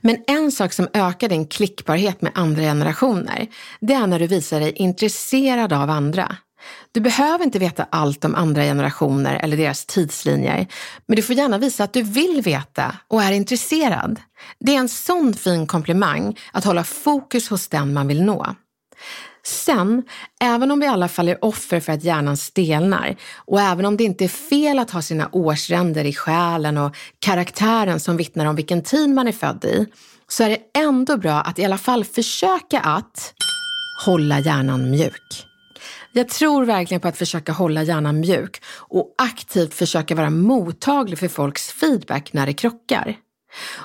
Men 0.00 0.18
en 0.26 0.52
sak 0.52 0.72
som 0.72 0.88
ökar 0.92 1.28
din 1.28 1.46
klickbarhet 1.46 2.22
med 2.22 2.32
andra 2.34 2.62
generationer, 2.62 3.46
det 3.80 3.94
är 3.94 4.06
när 4.06 4.18
du 4.18 4.26
visar 4.26 4.60
dig 4.60 4.72
intresserad 4.72 5.72
av 5.72 5.90
andra. 5.90 6.36
Du 6.92 7.00
behöver 7.00 7.44
inte 7.44 7.58
veta 7.58 7.86
allt 7.90 8.24
om 8.24 8.34
andra 8.34 8.62
generationer 8.62 9.34
eller 9.34 9.56
deras 9.56 9.86
tidslinjer, 9.86 10.66
men 11.06 11.16
du 11.16 11.22
får 11.22 11.36
gärna 11.36 11.58
visa 11.58 11.84
att 11.84 11.92
du 11.92 12.02
vill 12.02 12.42
veta 12.44 12.96
och 13.08 13.22
är 13.22 13.32
intresserad. 13.32 14.20
Det 14.60 14.74
är 14.74 14.78
en 14.78 14.88
sån 14.88 15.34
fin 15.34 15.66
komplimang 15.66 16.38
att 16.52 16.64
hålla 16.64 16.84
fokus 16.84 17.48
hos 17.48 17.68
den 17.68 17.92
man 17.92 18.08
vill 18.08 18.22
nå. 18.22 18.54
Sen, 19.46 20.02
även 20.40 20.70
om 20.70 20.80
vi 20.80 20.86
alla 20.86 21.08
faller 21.08 21.44
offer 21.44 21.80
för 21.80 21.92
att 21.92 22.04
hjärnan 22.04 22.36
stelnar 22.36 23.16
och 23.36 23.60
även 23.60 23.86
om 23.86 23.96
det 23.96 24.04
inte 24.04 24.24
är 24.24 24.28
fel 24.28 24.78
att 24.78 24.90
ha 24.90 25.02
sina 25.02 25.28
årsränder 25.32 26.04
i 26.04 26.12
själen 26.12 26.78
och 26.78 26.96
karaktären 27.18 28.00
som 28.00 28.16
vittnar 28.16 28.46
om 28.46 28.56
vilken 28.56 28.82
tid 28.82 29.10
man 29.10 29.28
är 29.28 29.32
född 29.32 29.64
i, 29.64 29.86
så 30.28 30.44
är 30.44 30.48
det 30.48 30.80
ändå 30.80 31.16
bra 31.16 31.40
att 31.40 31.58
i 31.58 31.64
alla 31.64 31.78
fall 31.78 32.04
försöka 32.04 32.80
att 32.80 33.34
hålla 34.06 34.40
hjärnan 34.40 34.90
mjuk. 34.90 35.46
Jag 36.12 36.28
tror 36.28 36.64
verkligen 36.64 37.00
på 37.00 37.08
att 37.08 37.18
försöka 37.18 37.52
hålla 37.52 37.82
hjärnan 37.82 38.20
mjuk 38.20 38.62
och 38.76 39.14
aktivt 39.18 39.74
försöka 39.74 40.14
vara 40.14 40.30
mottaglig 40.30 41.18
för 41.18 41.28
folks 41.28 41.70
feedback 41.70 42.32
när 42.32 42.46
det 42.46 42.52
krockar. 42.52 43.16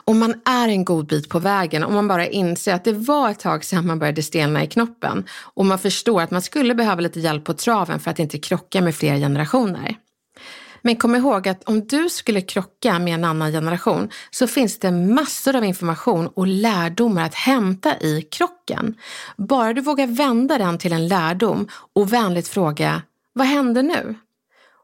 Och 0.06 0.16
man 0.16 0.42
är 0.46 0.68
en 0.68 0.86
god 0.86 1.08
bit 1.08 1.30
på 1.30 1.40
vägen, 1.40 1.84
om 1.84 1.94
man 1.94 2.08
bara 2.08 2.28
inser 2.28 2.74
att 2.74 2.84
det 2.84 2.94
var 2.94 3.30
ett 3.30 3.40
tag 3.40 3.66
sedan 3.66 3.88
man 3.88 4.00
började 4.00 4.24
stelna 4.24 4.64
i 4.64 4.68
knoppen 4.68 5.26
och 5.54 5.66
man 5.66 5.80
förstår 5.80 6.22
att 6.22 6.32
man 6.32 6.42
skulle 6.42 6.76
behöva 6.76 7.02
lite 7.02 7.20
hjälp 7.20 7.44
på 7.44 7.54
traven 7.54 8.00
för 8.00 8.12
att 8.12 8.20
inte 8.20 8.38
krocka 8.38 8.82
med 8.82 8.96
fler 8.96 9.18
generationer. 9.18 9.96
Men 10.82 10.96
kom 10.96 11.16
ihåg 11.16 11.48
att 11.48 11.64
om 11.64 11.88
du 11.88 12.10
skulle 12.10 12.42
krocka 12.42 13.00
med 13.00 13.14
en 13.14 13.24
annan 13.24 13.52
generation 13.52 14.10
så 14.32 14.48
finns 14.48 14.80
det 14.80 14.92
massor 14.92 15.56
av 15.56 15.64
information 15.64 16.28
och 16.28 16.48
lärdomar 16.48 17.26
att 17.26 17.36
hämta 17.36 18.00
i 18.00 18.22
krocken. 18.22 18.96
Bara 19.38 19.74
du 19.74 19.82
vågar 19.82 20.08
vända 20.08 20.58
den 20.58 20.78
till 20.78 20.94
en 20.94 21.08
lärdom 21.08 21.68
och 21.96 22.14
vänligt 22.14 22.48
fråga, 22.48 23.02
vad 23.34 23.48
händer 23.48 23.84
nu? 23.84 24.16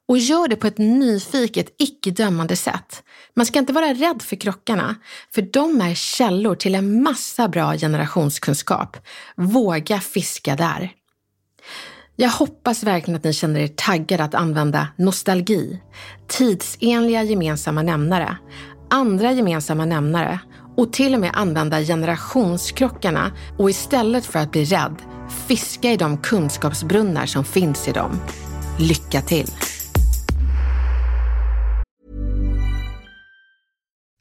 Och 0.08 0.18
gör 0.18 0.48
det 0.48 0.56
på 0.56 0.68
ett 0.68 0.78
nyfiket, 0.78 1.76
icke-dömande 1.80 2.56
sätt. 2.56 3.04
Man 3.34 3.46
ska 3.46 3.60
inte 3.60 3.74
vara 3.74 3.94
rädd 3.94 4.22
för 4.22 4.36
krockarna, 4.36 4.96
för 5.34 5.42
de 5.42 5.82
är 5.82 5.94
källor 5.94 6.56
till 6.56 6.76
en 6.76 7.04
massa 7.04 7.48
bra 7.48 7.74
generationskunskap. 7.78 8.98
Våga 9.36 10.00
fiska 10.00 10.56
där. 10.56 10.92
Jag 12.16 12.30
hoppas 12.30 12.84
verkligen 12.84 13.18
att 13.18 13.24
ni 13.24 13.34
känner 13.34 13.60
er 13.60 13.68
taggade 13.68 14.24
att 14.24 14.36
använda 14.36 14.88
nostalgi, 14.98 15.82
tidsenliga 16.28 17.24
gemensamma 17.24 17.82
nämnare, 17.82 18.38
andra 18.90 19.32
gemensamma 19.32 19.86
nämnare 19.86 20.40
och 20.78 20.94
till 20.94 21.14
och 21.14 21.20
med 21.20 21.32
använda 21.34 21.82
generationskrockarna 21.82 23.32
och 23.58 23.70
istället 23.70 24.26
för 24.26 24.40
att 24.40 24.52
bli 24.52 24.66
rädd, 24.66 24.96
fiska 25.48 25.92
i 25.92 25.98
de 25.98 26.18
kunskapsbrunnar 26.18 27.26
som 27.26 27.46
finns 27.46 27.88
i 27.88 27.92
dem. 27.92 28.20
Lycka 28.80 29.22
till! 29.22 29.48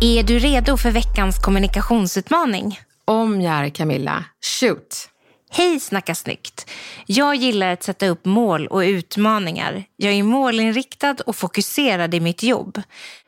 Är 0.00 0.22
du 0.22 0.38
redo 0.38 0.76
för 0.76 0.90
veckans 0.90 1.38
kommunikationsutmaning? 1.38 2.80
Om 3.04 3.40
jag 3.40 3.54
är 3.54 3.68
Camilla, 3.70 4.24
shoot! 4.60 5.08
Hej 5.50 5.80
Snacka 5.80 6.14
snyggt! 6.14 6.70
Jag 7.06 7.34
gillar 7.34 7.72
att 7.72 7.82
sätta 7.82 8.06
upp 8.06 8.24
mål 8.24 8.66
och 8.66 8.78
utmaningar. 8.78 9.84
Jag 9.96 10.12
är 10.12 10.22
målinriktad 10.22 11.16
och 11.26 11.36
fokuserad 11.36 12.14
i 12.14 12.20
mitt 12.20 12.42
jobb. 12.42 12.82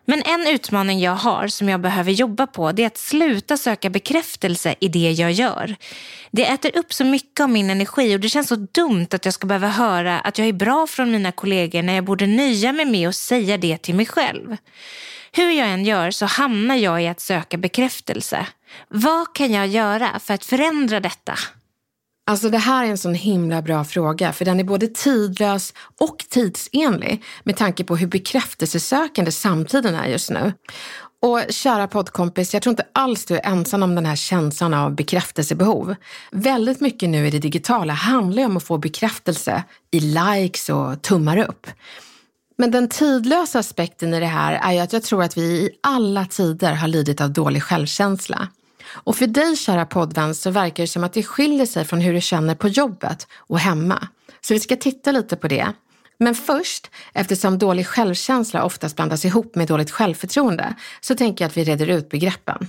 Men 0.05 0.23
en 0.23 0.47
utmaning 0.47 1.01
jag 1.01 1.15
har 1.15 1.49
som 1.49 1.69
jag 1.69 1.81
behöver 1.81 2.13
jobba 2.13 2.47
på 2.47 2.73
det 2.73 2.83
är 2.83 2.87
att 2.87 2.99
sluta 2.99 3.57
söka 3.57 3.91
bekräftelse 3.91 4.75
i 4.81 4.89
det 4.89 5.11
jag 5.11 5.33
gör. 5.33 5.77
Det 6.31 6.47
äter 6.47 6.79
upp 6.79 6.93
så 6.93 7.05
mycket 7.05 7.41
av 7.41 7.51
min 7.51 7.71
energi 7.71 8.17
och 8.17 8.21
det 8.21 8.29
känns 8.29 8.49
så 8.49 8.57
dumt 8.57 9.09
att 9.11 9.25
jag 9.25 9.35
ska 9.35 9.47
behöva 9.47 9.69
höra 9.69 10.21
att 10.21 10.39
jag 10.39 10.49
är 10.49 10.53
bra 10.53 10.87
från 10.87 11.11
mina 11.11 11.33
kollegor 11.33 11.83
när 11.83 11.95
jag 11.95 12.05
borde 12.05 12.27
nöja 12.27 12.73
mig 12.73 12.85
med 12.85 13.09
att 13.09 13.17
säga 13.17 13.57
det 13.57 13.79
till 13.79 13.95
mig 13.95 14.07
själv. 14.07 14.57
Hur 15.33 15.51
jag 15.51 15.69
än 15.69 15.85
gör 15.85 16.11
så 16.11 16.27
hamnar 16.27 16.77
jag 16.77 17.03
i 17.03 17.09
att 17.09 17.21
söka 17.21 17.57
bekräftelse. 17.57 18.47
Vad 18.89 19.35
kan 19.35 19.53
jag 19.53 19.67
göra 19.67 20.19
för 20.19 20.35
att 20.35 20.45
förändra 20.45 21.01
detta? 21.01 21.35
Alltså 22.27 22.49
det 22.49 22.59
här 22.59 22.85
är 22.85 22.89
en 22.89 22.99
sån 22.99 23.15
himla 23.15 23.63
bra 23.63 23.85
fråga 23.85 24.33
för 24.33 24.45
den 24.45 24.61
är 24.61 24.65
både 24.65 24.89
tidlös 24.89 25.75
och 26.01 26.25
tidsenlig 26.29 27.23
med 27.43 27.57
tanke 27.57 27.85
på 27.85 27.97
hur 27.97 28.07
bekräftelsesökande 28.07 29.33
samtiden 29.33 29.95
är 29.95 30.07
just 30.07 30.31
nu. 30.31 30.53
Och 31.23 31.43
kära 31.51 31.89
poddkompis, 31.89 32.55
jag 32.55 32.63
tror 32.63 32.71
inte 32.71 32.87
alls 32.93 33.25
du 33.25 33.37
är 33.37 33.47
ensam 33.47 33.83
om 33.83 33.95
den 33.95 34.07
här 34.07 34.17
känslan 34.17 34.75
av 34.75 34.95
bekräftelsebehov. 34.95 35.95
Väldigt 36.31 36.81
mycket 36.81 37.09
nu 37.09 37.27
i 37.27 37.31
det 37.31 37.39
digitala 37.39 37.93
handlar 37.93 38.43
ju 38.43 38.47
om 38.47 38.57
att 38.57 38.65
få 38.65 38.79
bekräftelse 38.79 39.65
i 39.91 40.01
likes 40.01 40.69
och 40.69 41.03
tummar 41.03 41.37
upp. 41.37 41.67
Men 42.61 42.71
den 42.71 42.89
tidlösa 42.89 43.59
aspekten 43.59 44.15
i 44.15 44.21
det 44.21 44.27
här 44.27 44.53
är 44.53 44.73
ju 44.73 44.79
att 44.79 44.93
jag 44.93 45.03
tror 45.03 45.23
att 45.23 45.37
vi 45.37 45.43
i 45.43 45.71
alla 45.81 46.25
tider 46.25 46.73
har 46.73 46.89
lidit 46.89 47.21
av 47.21 47.31
dålig 47.33 47.63
självkänsla. 47.63 48.49
Och 48.93 49.17
för 49.17 49.27
dig 49.27 49.57
kära 49.57 49.87
poddvän 49.87 50.35
så 50.35 50.51
verkar 50.51 50.83
det 50.83 50.89
som 50.89 51.05
att 51.05 51.13
det 51.13 51.23
skiljer 51.23 51.67
sig 51.67 51.85
från 51.85 52.01
hur 52.01 52.15
du 52.15 52.21
känner 52.21 52.55
på 52.55 52.69
jobbet 52.69 53.27
och 53.37 53.59
hemma. 53.59 54.09
Så 54.41 54.55
vi 54.55 54.61
ska 54.61 54.77
titta 54.77 55.13
lite 55.13 55.37
på 55.37 55.49
det. 55.49 55.73
Men 56.19 56.35
först, 56.35 56.91
eftersom 57.13 57.59
dålig 57.59 57.87
självkänsla 57.87 58.65
oftast 58.65 58.97
blandas 58.97 59.25
ihop 59.25 59.55
med 59.55 59.69
dåligt 59.69 59.91
självförtroende, 59.91 60.75
så 61.01 61.15
tänker 61.15 61.45
jag 61.45 61.49
att 61.49 61.57
vi 61.57 61.65
reder 61.65 61.87
ut 61.87 62.11
begreppen. 62.11 62.69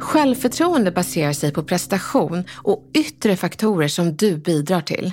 Självförtroende 0.00 0.92
baserar 0.92 1.32
sig 1.32 1.52
på 1.52 1.62
prestation 1.62 2.44
och 2.54 2.90
yttre 2.94 3.36
faktorer 3.36 3.88
som 3.88 4.16
du 4.16 4.36
bidrar 4.36 4.80
till. 4.80 5.12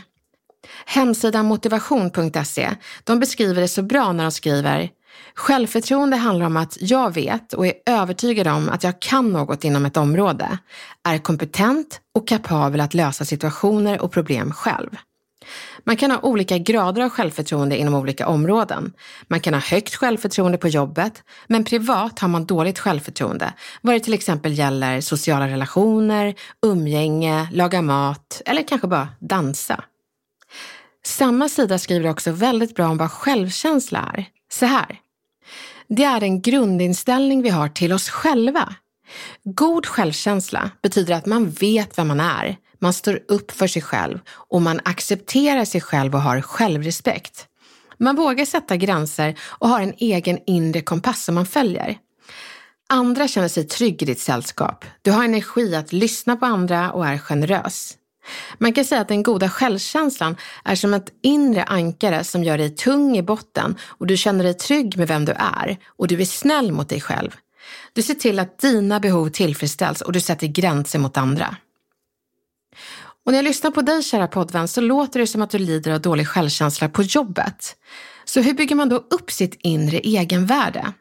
Hemsidan 0.86 1.46
motivation.se, 1.46 2.70
de 3.04 3.20
beskriver 3.20 3.62
det 3.62 3.68
så 3.68 3.84
bra 3.84 4.12
när 4.12 4.24
de 4.24 4.32
skriver 4.32 4.90
Självförtroende 5.36 6.18
handlar 6.18 6.46
om 6.46 6.58
att 6.58 6.78
jag 6.82 7.14
vet 7.14 7.54
och 7.54 7.68
är 7.68 7.74
övertygad 7.86 8.48
om 8.48 8.70
att 8.70 8.84
jag 8.84 9.00
kan 9.00 9.32
något 9.32 9.64
inom 9.64 9.86
ett 9.86 9.98
område, 9.98 10.58
är 11.04 11.18
kompetent 11.18 12.02
och 12.16 12.28
kapabel 12.28 12.82
att 12.82 12.94
lösa 12.94 13.26
situationer 13.26 14.02
och 14.02 14.12
problem 14.12 14.52
själv. 14.52 14.90
Man 15.84 15.98
kan 15.98 16.12
ha 16.12 16.20
olika 16.20 16.58
grader 16.58 17.02
av 17.02 17.10
självförtroende 17.10 17.78
inom 17.78 17.94
olika 17.94 18.28
områden. 18.28 18.94
Man 19.28 19.40
kan 19.40 19.54
ha 19.54 19.62
högt 19.62 19.96
självförtroende 19.96 20.58
på 20.58 20.68
jobbet, 20.68 21.24
men 21.48 21.64
privat 21.64 22.20
har 22.20 22.28
man 22.28 22.46
dåligt 22.46 22.80
självförtroende, 22.80 23.54
vad 23.82 23.96
det 23.96 24.00
till 24.00 24.14
exempel 24.14 24.54
gäller 24.54 25.02
sociala 25.02 25.48
relationer, 25.48 26.36
umgänge, 26.66 27.48
laga 27.52 27.82
mat 27.82 28.42
eller 28.46 28.68
kanske 28.68 28.88
bara 28.88 29.08
dansa. 29.20 29.84
Samma 31.06 31.50
sida 31.50 31.80
skriver 31.80 32.10
också 32.10 32.32
väldigt 32.32 32.76
bra 32.76 32.88
om 32.88 32.98
vad 32.98 33.12
självkänsla 33.12 34.12
är. 34.14 34.26
Så 34.52 34.66
här. 34.66 35.00
Det 35.88 36.04
är 36.04 36.24
en 36.24 36.42
grundinställning 36.42 37.42
vi 37.42 37.50
har 37.50 37.70
till 37.70 37.94
oss 37.94 38.10
själva. 38.10 38.76
God 39.44 39.86
självkänsla 39.86 40.72
betyder 40.82 41.16
att 41.16 41.26
man 41.26 41.50
vet 41.50 41.98
vem 41.98 42.08
man 42.08 42.20
är, 42.20 42.58
man 42.80 42.94
står 42.94 43.20
upp 43.28 43.52
för 43.52 43.68
sig 43.68 43.82
själv 43.82 44.20
och 44.30 44.62
man 44.62 44.80
accepterar 44.86 45.66
sig 45.66 45.82
själv 45.82 46.16
och 46.16 46.22
har 46.22 46.42
självrespekt. 46.42 47.48
Man 47.98 48.16
vågar 48.16 48.46
sätta 48.46 48.78
gränser 48.78 49.40
och 49.42 49.70
har 49.70 49.82
en 49.82 49.94
egen 49.98 50.40
inre 50.48 50.82
kompass 50.82 51.24
som 51.24 51.36
man 51.36 51.46
följer. 51.46 51.98
Andra 52.90 53.28
känner 53.28 53.48
sig 53.48 53.64
trygg 53.64 54.02
i 54.02 54.06
ditt 54.06 54.20
sällskap. 54.20 54.86
Du 55.02 55.12
har 55.12 55.24
energi 55.24 55.76
att 55.76 55.94
lyssna 55.94 56.36
på 56.36 56.46
andra 56.46 56.92
och 56.92 57.08
är 57.08 57.18
generös. 57.18 57.98
Man 58.58 58.74
kan 58.74 58.86
säga 58.86 59.02
att 59.02 59.08
den 59.08 59.24
goda 59.24 59.50
självkänslan 59.50 60.38
är 60.64 60.76
som 60.76 60.94
ett 60.94 61.10
inre 61.22 61.64
ankare 61.64 62.24
som 62.24 62.44
gör 62.44 62.58
dig 62.58 62.76
tung 62.76 63.18
i 63.18 63.22
botten 63.24 63.78
och 63.88 64.08
du 64.08 64.18
känner 64.18 64.44
dig 64.44 64.54
trygg 64.54 64.98
med 64.98 65.08
vem 65.08 65.26
du 65.26 65.32
är 65.32 65.78
och 65.98 66.08
du 66.08 66.22
är 66.22 66.26
snäll 66.26 66.72
mot 66.72 66.90
dig 66.90 67.02
själv. 67.02 67.36
Du 67.94 68.02
ser 68.02 68.14
till 68.14 68.40
att 68.40 68.60
dina 68.60 69.00
behov 69.00 69.30
tillfredsställs 69.30 70.02
och 70.02 70.12
du 70.12 70.20
sätter 70.20 70.48
gränser 70.48 71.00
mot 71.00 71.18
andra. 71.18 71.56
Och 73.26 73.32
när 73.32 73.38
jag 73.38 73.46
lyssnar 73.46 73.72
på 73.72 73.82
dig 73.82 74.04
kära 74.04 74.28
poddvän 74.28 74.68
så 74.68 74.82
låter 74.82 75.20
det 75.20 75.28
som 75.28 75.42
att 75.42 75.50
du 75.50 75.58
lider 75.58 75.92
av 75.92 76.02
dålig 76.02 76.28
självkänsla 76.28 76.90
på 76.90 77.04
jobbet. 77.04 77.76
Så 78.26 78.42
hur 78.42 78.54
bygger 78.54 78.76
man 78.76 78.90
då 78.90 78.96
upp 78.96 79.32
sitt 79.32 79.58
inre 79.64 80.00
egenvärde? 80.00 80.94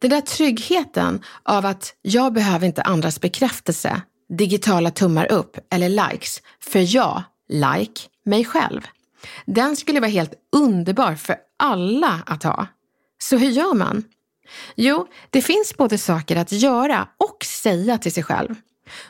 Den 0.00 0.10
där 0.10 0.20
tryggheten 0.20 1.22
av 1.42 1.66
att 1.66 1.94
jag 2.02 2.32
behöver 2.32 2.66
inte 2.66 2.82
andras 2.82 3.20
bekräftelse, 3.20 4.02
digitala 4.28 4.90
tummar 4.90 5.32
upp 5.32 5.56
eller 5.70 5.88
likes, 5.88 6.42
för 6.60 6.96
jag 6.96 7.22
like 7.48 8.00
mig 8.24 8.44
själv. 8.44 8.80
Den 9.46 9.76
skulle 9.76 10.00
vara 10.00 10.10
helt 10.10 10.34
underbar 10.56 11.14
för 11.14 11.36
alla 11.58 12.22
att 12.26 12.42
ha. 12.42 12.66
Så 13.18 13.36
hur 13.36 13.50
gör 13.50 13.74
man? 13.74 14.04
Jo, 14.74 15.06
det 15.30 15.42
finns 15.42 15.76
både 15.76 15.98
saker 15.98 16.36
att 16.36 16.52
göra 16.52 17.08
och 17.18 17.44
säga 17.44 17.98
till 17.98 18.12
sig 18.12 18.22
själv. 18.22 18.54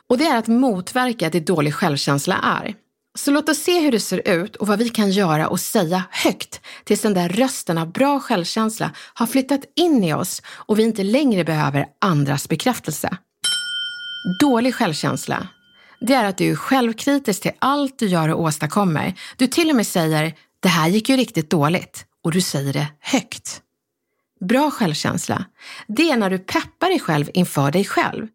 Och 0.09 0.19
det 0.19 0.25
är 0.25 0.37
att 0.37 0.47
motverka 0.47 1.31
det 1.31 1.41
dålig 1.41 1.75
självkänsla 1.75 2.37
är. 2.43 2.75
Så 3.19 3.31
låt 3.31 3.49
oss 3.49 3.59
se 3.59 3.81
hur 3.81 3.93
det 3.93 4.01
ser 4.01 4.29
ut 4.29 4.57
och 4.57 4.67
vad 4.67 4.79
vi 4.79 4.89
kan 4.89 5.11
göra 5.11 5.49
och 5.49 5.61
säga 5.61 6.05
högt 6.11 6.61
tills 6.85 7.01
den 7.01 7.15
där 7.15 7.29
rösten 7.29 7.79
av 7.79 7.93
bra 7.93 8.21
självkänsla 8.21 8.91
har 9.15 9.27
flyttat 9.27 9.61
in 9.77 10.05
i 10.05 10.15
oss 10.15 10.43
och 10.49 10.79
vi 10.79 10.83
inte 10.83 11.03
längre 11.03 11.45
behöver 11.45 11.87
andras 12.01 12.49
bekräftelse. 12.49 13.19
Dålig 14.27 14.75
självkänsla, 14.75 15.49
det 16.01 16.15
är 16.15 16.25
att 16.25 16.39
du 16.39 16.51
är 16.51 16.57
självkritisk 16.57 17.43
till 17.43 17.53
allt 17.59 17.99
du 17.99 18.07
gör 18.07 18.29
och 18.29 18.41
åstadkommer. 18.41 19.15
Du 19.37 19.47
till 19.47 19.71
och 19.71 19.77
med 19.77 19.87
säger, 19.87 20.35
det 20.61 20.69
här 20.69 20.89
gick 20.89 21.09
ju 21.09 21.17
riktigt 21.17 21.51
dåligt 21.51 22.05
och 22.25 22.33
du 22.33 22.41
säger 22.41 22.73
det 22.73 22.87
högt. 23.01 23.61
Bra 24.41 24.71
självkänsla, 24.71 25.45
det 25.89 26.11
är 26.11 26.17
när 26.17 26.31
du 26.31 26.39
peppar 26.39 26.89
dig 26.89 27.01
själv 27.01 27.31
inför 27.35 27.71
dig 27.71 27.85
själv. 27.85 28.27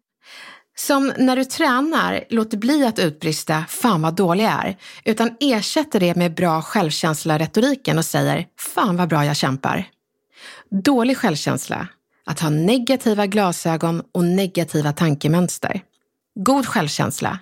Som 0.76 1.12
när 1.18 1.36
du 1.36 1.44
tränar 1.44 2.24
låter 2.30 2.56
bli 2.58 2.86
att 2.86 2.98
utbrista 2.98 3.64
“fan 3.68 4.02
vad 4.02 4.14
dålig 4.14 4.44
jag 4.44 4.52
är” 4.52 4.76
utan 5.04 5.36
ersätter 5.40 6.00
det 6.00 6.14
med 6.14 6.34
bra 6.34 6.62
självkänsla-retoriken 6.62 7.98
och 7.98 8.04
säger 8.04 8.46
“fan 8.58 8.96
vad 8.96 9.08
bra 9.08 9.24
jag 9.24 9.36
kämpar”. 9.36 9.88
Dålig 10.70 11.16
självkänsla, 11.16 11.88
att 12.26 12.40
ha 12.40 12.50
negativa 12.50 13.26
glasögon 13.26 14.02
och 14.12 14.24
negativa 14.24 14.92
tankemönster. 14.92 15.82
God 16.34 16.66
självkänsla, 16.66 17.38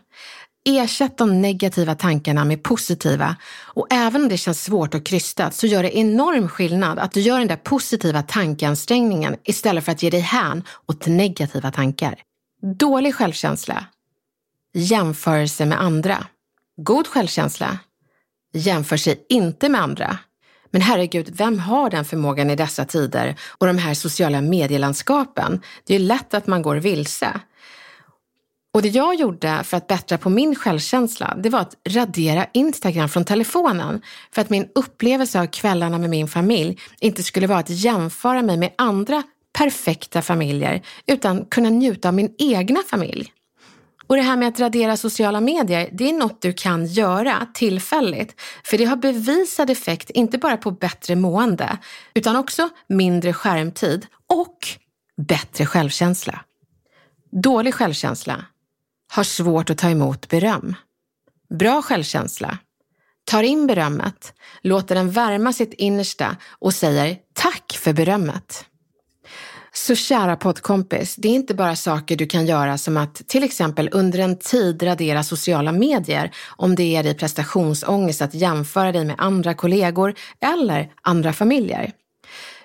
Ersätt 0.65 1.19
de 1.19 1.43
negativa 1.43 1.95
tankarna 1.95 2.45
med 2.45 2.63
positiva 2.63 3.37
och 3.65 3.87
även 3.91 4.23
om 4.23 4.29
det 4.29 4.37
känns 4.37 4.65
svårt 4.65 4.95
och 4.95 5.07
krystat 5.07 5.55
så 5.55 5.67
gör 5.67 5.83
det 5.83 5.99
enorm 5.99 6.49
skillnad 6.49 6.99
att 6.99 7.13
du 7.13 7.21
gör 7.21 7.39
den 7.39 7.49
där 7.49 7.57
positiva 7.57 8.23
tankeansträngningen 8.23 9.37
istället 9.45 9.85
för 9.85 9.93
att 9.93 10.03
ge 10.03 10.11
dig 10.11 10.21
hän 10.21 10.63
åt 10.87 11.07
negativa 11.07 11.71
tankar. 11.71 12.23
Dålig 12.77 13.15
självkänsla. 13.15 13.85
Jämförelse 14.75 15.67
med 15.67 15.81
andra. 15.81 16.27
God 16.77 17.07
självkänsla. 17.07 17.79
Jämför 18.53 18.97
sig 18.97 19.27
inte 19.29 19.69
med 19.69 19.81
andra. 19.81 20.19
Men 20.71 20.83
herregud, 20.83 21.31
vem 21.33 21.59
har 21.59 21.91
den 21.91 22.05
förmågan 22.05 22.51
i 22.51 22.57
dessa 22.57 22.85
tider 22.85 23.37
och 23.59 23.67
de 23.67 23.79
här 23.79 23.95
sociala 23.95 24.41
medielandskapen? 24.41 25.61
Det 25.87 25.95
är 25.95 25.99
ju 25.99 26.07
lätt 26.07 26.35
att 26.35 26.47
man 26.47 26.63
går 26.63 26.77
vilse. 26.77 27.41
Och 28.73 28.83
det 28.83 28.89
jag 28.89 29.15
gjorde 29.15 29.61
för 29.65 29.77
att 29.77 29.87
bättra 29.87 30.19
på 30.19 30.31
min 30.31 30.55
självkänsla, 30.55 31.37
det 31.43 31.49
var 31.49 31.61
att 31.61 31.77
radera 31.89 32.47
Instagram 32.53 33.09
från 33.09 33.25
telefonen. 33.25 34.03
För 34.35 34.43
att 34.43 34.51
min 34.51 34.69
upplevelse 34.75 35.41
av 35.41 35.47
kvällarna 35.47 35.99
med 35.99 36.11
min 36.11 36.29
familj 36.29 36.79
inte 37.01 37.23
skulle 37.23 37.47
vara 37.47 37.59
att 37.59 37.71
jämföra 37.71 38.43
mig 38.43 38.57
med 38.57 38.73
andra 38.79 39.23
perfekta 39.59 40.23
familjer, 40.23 40.83
utan 41.07 41.45
kunna 41.45 41.71
njuta 41.71 42.09
av 42.09 42.15
min 42.15 42.35
egna 42.39 42.81
familj. 42.91 43.33
Och 44.11 44.17
det 44.17 44.23
här 44.23 44.37
med 44.37 44.49
att 44.49 44.61
radera 44.61 44.97
sociala 44.97 45.41
medier, 45.41 45.89
det 45.93 46.09
är 46.09 46.13
något 46.13 46.43
du 46.43 46.53
kan 46.53 46.87
göra 46.87 47.47
tillfälligt. 47.55 48.41
För 48.65 48.79
det 48.79 48.85
har 48.85 48.97
bevisad 48.97 49.71
effekt, 49.71 50.11
inte 50.11 50.39
bara 50.39 50.57
på 50.57 50.71
bättre 50.71 51.17
mående, 51.17 51.79
utan 52.15 52.37
också 52.37 52.69
mindre 52.89 53.33
skärmtid 53.33 54.07
och 54.27 54.57
bättre 55.17 55.67
självkänsla. 55.67 56.45
Dålig 57.33 57.75
självkänsla 57.75 58.45
har 59.13 59.25
svårt 59.25 59.71
att 59.71 59.79
ta 59.79 59.91
emot 59.91 60.29
beröm. 60.29 60.75
Bra 61.59 61.83
självkänsla 61.83 62.59
tar 63.25 63.43
in 63.43 63.67
berömmet, 63.67 64.35
låter 64.63 64.95
den 64.95 65.11
värma 65.11 65.53
sitt 65.53 65.73
innersta 65.73 66.37
och 66.49 66.75
säger 66.75 67.17
tack 67.33 67.79
för 67.81 67.93
berömmet. 67.93 68.65
Så 69.73 69.95
kära 69.95 70.37
poddkompis, 70.37 71.17
det 71.17 71.29
är 71.29 71.33
inte 71.33 71.55
bara 71.55 71.77
saker 71.77 72.17
du 72.17 72.27
kan 72.27 72.47
göra 72.47 72.79
som 72.79 72.97
att 72.97 73.15
till 73.15 73.45
exempel 73.45 73.89
under 73.93 74.19
en 74.19 74.39
tid 74.39 74.83
radera 74.83 75.23
sociala 75.23 75.73
medier 75.73 76.31
om 76.57 76.75
det 76.75 76.85
ger 76.85 77.03
dig 77.03 77.15
prestationsångest 77.15 78.23
att 78.23 78.35
jämföra 78.35 78.93
dig 78.93 79.05
med 79.05 79.17
andra 79.19 79.55
kollegor 79.55 80.15
eller 80.41 80.93
andra 81.03 81.33
familjer. 81.33 81.93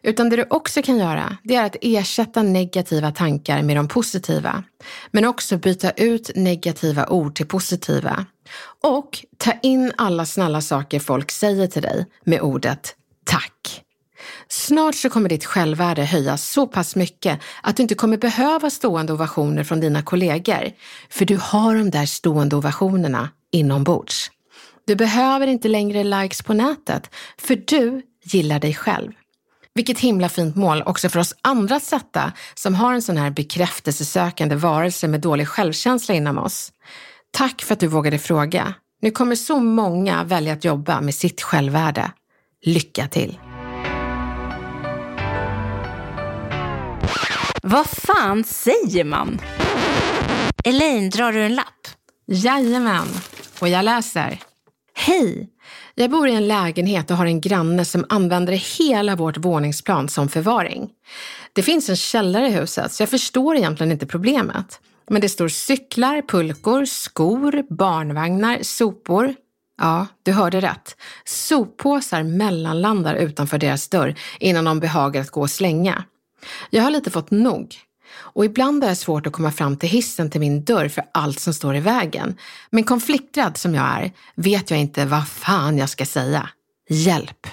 Utan 0.02 0.30
det 0.30 0.36
du 0.36 0.46
också 0.50 0.82
kan 0.82 0.98
göra, 0.98 1.38
det 1.44 1.56
är 1.56 1.66
att 1.66 1.76
ersätta 1.82 2.44
negativa 2.44 3.12
tankar 3.12 3.62
med 3.62 3.76
de 3.76 3.88
positiva. 3.88 4.64
Men 5.12 5.26
också 5.26 5.58
byta 5.58 5.92
ut 5.92 6.32
negativa 6.36 7.08
ord 7.08 7.36
till 7.36 7.48
positiva. 7.48 8.26
Och 8.84 9.26
ta 9.38 9.54
in 9.64 9.92
alla 9.98 10.26
snälla 10.26 10.62
saker 10.62 11.00
folk 11.00 11.32
säger 11.32 11.68
till 11.68 11.82
dig 11.82 12.06
med 12.24 12.42
ordet 12.42 12.96
tack. 13.26 13.85
Snart 14.56 14.96
så 14.96 15.10
kommer 15.10 15.30
ditt 15.30 15.46
självvärde 15.46 16.04
höjas 16.04 16.50
så 16.52 16.68
pass 16.68 16.96
mycket 16.96 17.40
att 17.62 17.78
du 17.78 17.84
inte 17.84 17.96
kommer 17.96 18.18
behöva 18.18 18.70
stående 18.70 19.14
ovationer 19.14 19.64
från 19.64 19.80
dina 19.80 20.02
kollegor. 20.02 20.72
För 21.10 21.26
du 21.26 21.38
har 21.42 21.76
de 21.76 21.90
där 21.92 22.06
stående 22.06 22.56
ovationerna 22.56 23.30
inombords. 23.52 24.32
Du 24.88 24.96
behöver 24.96 25.48
inte 25.48 25.68
längre 25.68 26.04
likes 26.04 26.42
på 26.42 26.54
nätet, 26.54 27.10
för 27.38 27.56
du 27.68 28.02
gillar 28.24 28.60
dig 28.60 28.74
själv. 28.74 29.12
Vilket 29.74 30.00
himla 30.00 30.30
fint 30.30 30.56
mål 30.56 30.84
också 30.86 31.10
för 31.10 31.20
oss 31.20 31.36
andra 31.42 31.76
att 31.76 31.84
sätta 31.84 32.32
som 32.54 32.76
har 32.76 32.94
en 32.94 33.02
sån 33.02 33.18
här 33.18 33.30
bekräftelsesökande 33.30 34.56
varelse 34.56 35.08
med 35.08 35.22
dålig 35.22 35.48
självkänsla 35.48 36.16
inom 36.16 36.38
oss. 36.38 36.72
Tack 37.32 37.62
för 37.62 37.74
att 37.74 37.80
du 37.80 37.88
vågade 37.88 38.20
fråga. 38.20 38.74
Nu 39.02 39.12
kommer 39.12 39.36
så 39.36 39.60
många 39.60 40.24
välja 40.24 40.54
att 40.54 40.66
jobba 40.66 41.02
med 41.02 41.16
sitt 41.16 41.42
självvärde. 41.42 42.12
Lycka 42.66 43.08
till! 43.08 43.38
Vad 47.68 47.88
fan 47.88 48.44
säger 48.44 49.04
man? 49.04 49.42
Elaine, 50.64 51.10
drar 51.10 51.32
du 51.32 51.44
en 51.44 51.56
lapp? 51.56 51.88
Jajamän, 52.28 53.08
och 53.60 53.70
jag 53.70 53.86
läser. 53.86 54.40
Hej! 54.94 55.50
Jag 55.96 56.12
bor 56.12 56.28
i 56.28 56.36
en 56.36 56.48
lägenhet 56.48 57.12
och 57.12 57.18
har 57.18 57.26
en 57.26 57.42
granne 57.42 57.86
som 57.86 58.06
använder 58.10 58.54
hela 58.54 59.16
vårt 59.16 59.38
våningsplan 59.38 60.10
som 60.10 60.30
förvaring. 60.30 60.90
Det 61.54 61.64
finns 61.64 61.90
en 61.90 61.96
källare 61.96 62.48
i 62.48 62.52
huset 62.52 62.92
så 62.92 63.02
jag 63.04 63.10
förstår 63.10 63.56
egentligen 63.56 63.92
inte 63.92 64.06
problemet. 64.06 64.80
Men 65.10 65.22
det 65.22 65.30
står 65.30 65.48
cyklar, 65.48 66.22
pulkor, 66.28 66.86
skor, 66.86 67.64
barnvagnar, 67.70 68.60
sopor. 68.62 69.36
Ja, 69.82 70.08
du 70.24 70.32
hörde 70.32 70.62
rätt. 70.62 70.98
Soppåsar 71.26 72.24
mellanlandar 72.24 73.16
utanför 73.16 73.58
deras 73.58 73.88
dörr 73.88 74.16
innan 74.40 74.66
de 74.66 74.80
behagar 74.80 75.22
att 75.22 75.32
gå 75.32 75.42
och 75.42 75.52
slänga. 75.52 76.04
Jag 76.70 76.84
har 76.84 76.92
lite 76.92 77.12
fått 77.12 77.32
nog. 77.32 77.76
Och 78.18 78.46
ibland 78.46 78.84
är 78.84 78.90
det 78.90 78.96
svårt 78.96 79.28
att 79.28 79.34
komma 79.34 79.52
fram 79.52 79.78
till 79.78 79.90
hissen 79.90 80.30
till 80.30 80.42
min 80.42 80.64
dörr 80.64 80.88
för 80.88 81.04
allt 81.12 81.40
som 81.40 81.54
står 81.54 81.76
i 81.76 81.80
vägen. 81.80 82.38
Men 82.70 82.84
konflikträdd 82.84 83.58
som 83.58 83.76
jag 83.76 83.86
är 83.86 84.12
vet 84.36 84.72
jag 84.72 84.80
inte 84.80 85.06
vad 85.06 85.28
fan 85.28 85.78
jag 85.78 85.90
ska 85.90 86.06
säga. 86.06 86.50
Hjälp! 86.90 87.48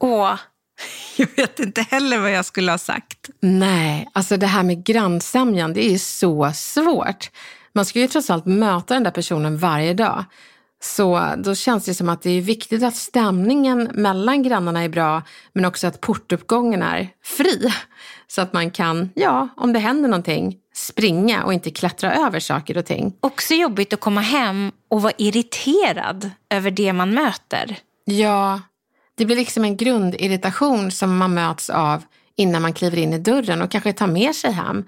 Åh, 0.00 0.34
jag 1.16 1.28
vet 1.36 1.60
inte 1.60 1.82
heller 1.82 2.18
vad 2.18 2.32
jag 2.32 2.44
skulle 2.44 2.70
ha 2.70 2.78
sagt. 2.78 3.30
Nej, 3.40 4.08
alltså 4.12 4.36
det 4.36 4.46
här 4.46 4.62
med 4.62 4.84
grannsämjan, 4.84 5.72
det 5.72 5.92
är 5.94 5.98
så 5.98 6.52
svårt. 6.54 7.30
Man 7.72 7.84
ska 7.84 7.98
ju 7.98 8.08
trots 8.08 8.30
allt 8.30 8.46
möta 8.46 8.94
den 8.94 9.02
där 9.02 9.10
personen 9.10 9.58
varje 9.58 9.94
dag. 9.94 10.24
Så 10.84 11.34
då 11.36 11.54
känns 11.54 11.84
det 11.84 11.94
som 11.94 12.08
att 12.08 12.22
det 12.22 12.30
är 12.30 12.40
viktigt 12.40 12.82
att 12.82 12.96
stämningen 12.96 13.90
mellan 13.94 14.42
grannarna 14.42 14.84
är 14.84 14.88
bra, 14.88 15.22
men 15.52 15.64
också 15.64 15.86
att 15.86 16.00
portuppgången 16.00 16.82
är 16.82 17.08
fri. 17.24 17.72
Så 18.26 18.40
att 18.40 18.52
man 18.52 18.70
kan, 18.70 19.10
ja, 19.14 19.48
om 19.56 19.72
det 19.72 19.78
händer 19.78 20.08
någonting, 20.08 20.56
springa 20.74 21.44
och 21.44 21.52
inte 21.52 21.70
klättra 21.70 22.14
över 22.14 22.40
saker 22.40 22.78
och 22.78 22.86
ting. 22.86 23.16
Också 23.20 23.54
jobbigt 23.54 23.92
att 23.92 24.00
komma 24.00 24.20
hem 24.20 24.72
och 24.90 25.02
vara 25.02 25.12
irriterad 25.18 26.30
över 26.50 26.70
det 26.70 26.92
man 26.92 27.14
möter. 27.14 27.78
Ja, 28.04 28.60
det 29.14 29.24
blir 29.26 29.36
liksom 29.36 29.64
en 29.64 29.76
grundirritation 29.76 30.90
som 30.90 31.16
man 31.16 31.34
möts 31.34 31.70
av 31.70 32.02
innan 32.36 32.62
man 32.62 32.72
kliver 32.72 32.98
in 32.98 33.12
i 33.12 33.18
dörren 33.18 33.62
och 33.62 33.70
kanske 33.70 33.92
tar 33.92 34.06
med 34.06 34.34
sig 34.34 34.52
hem. 34.52 34.84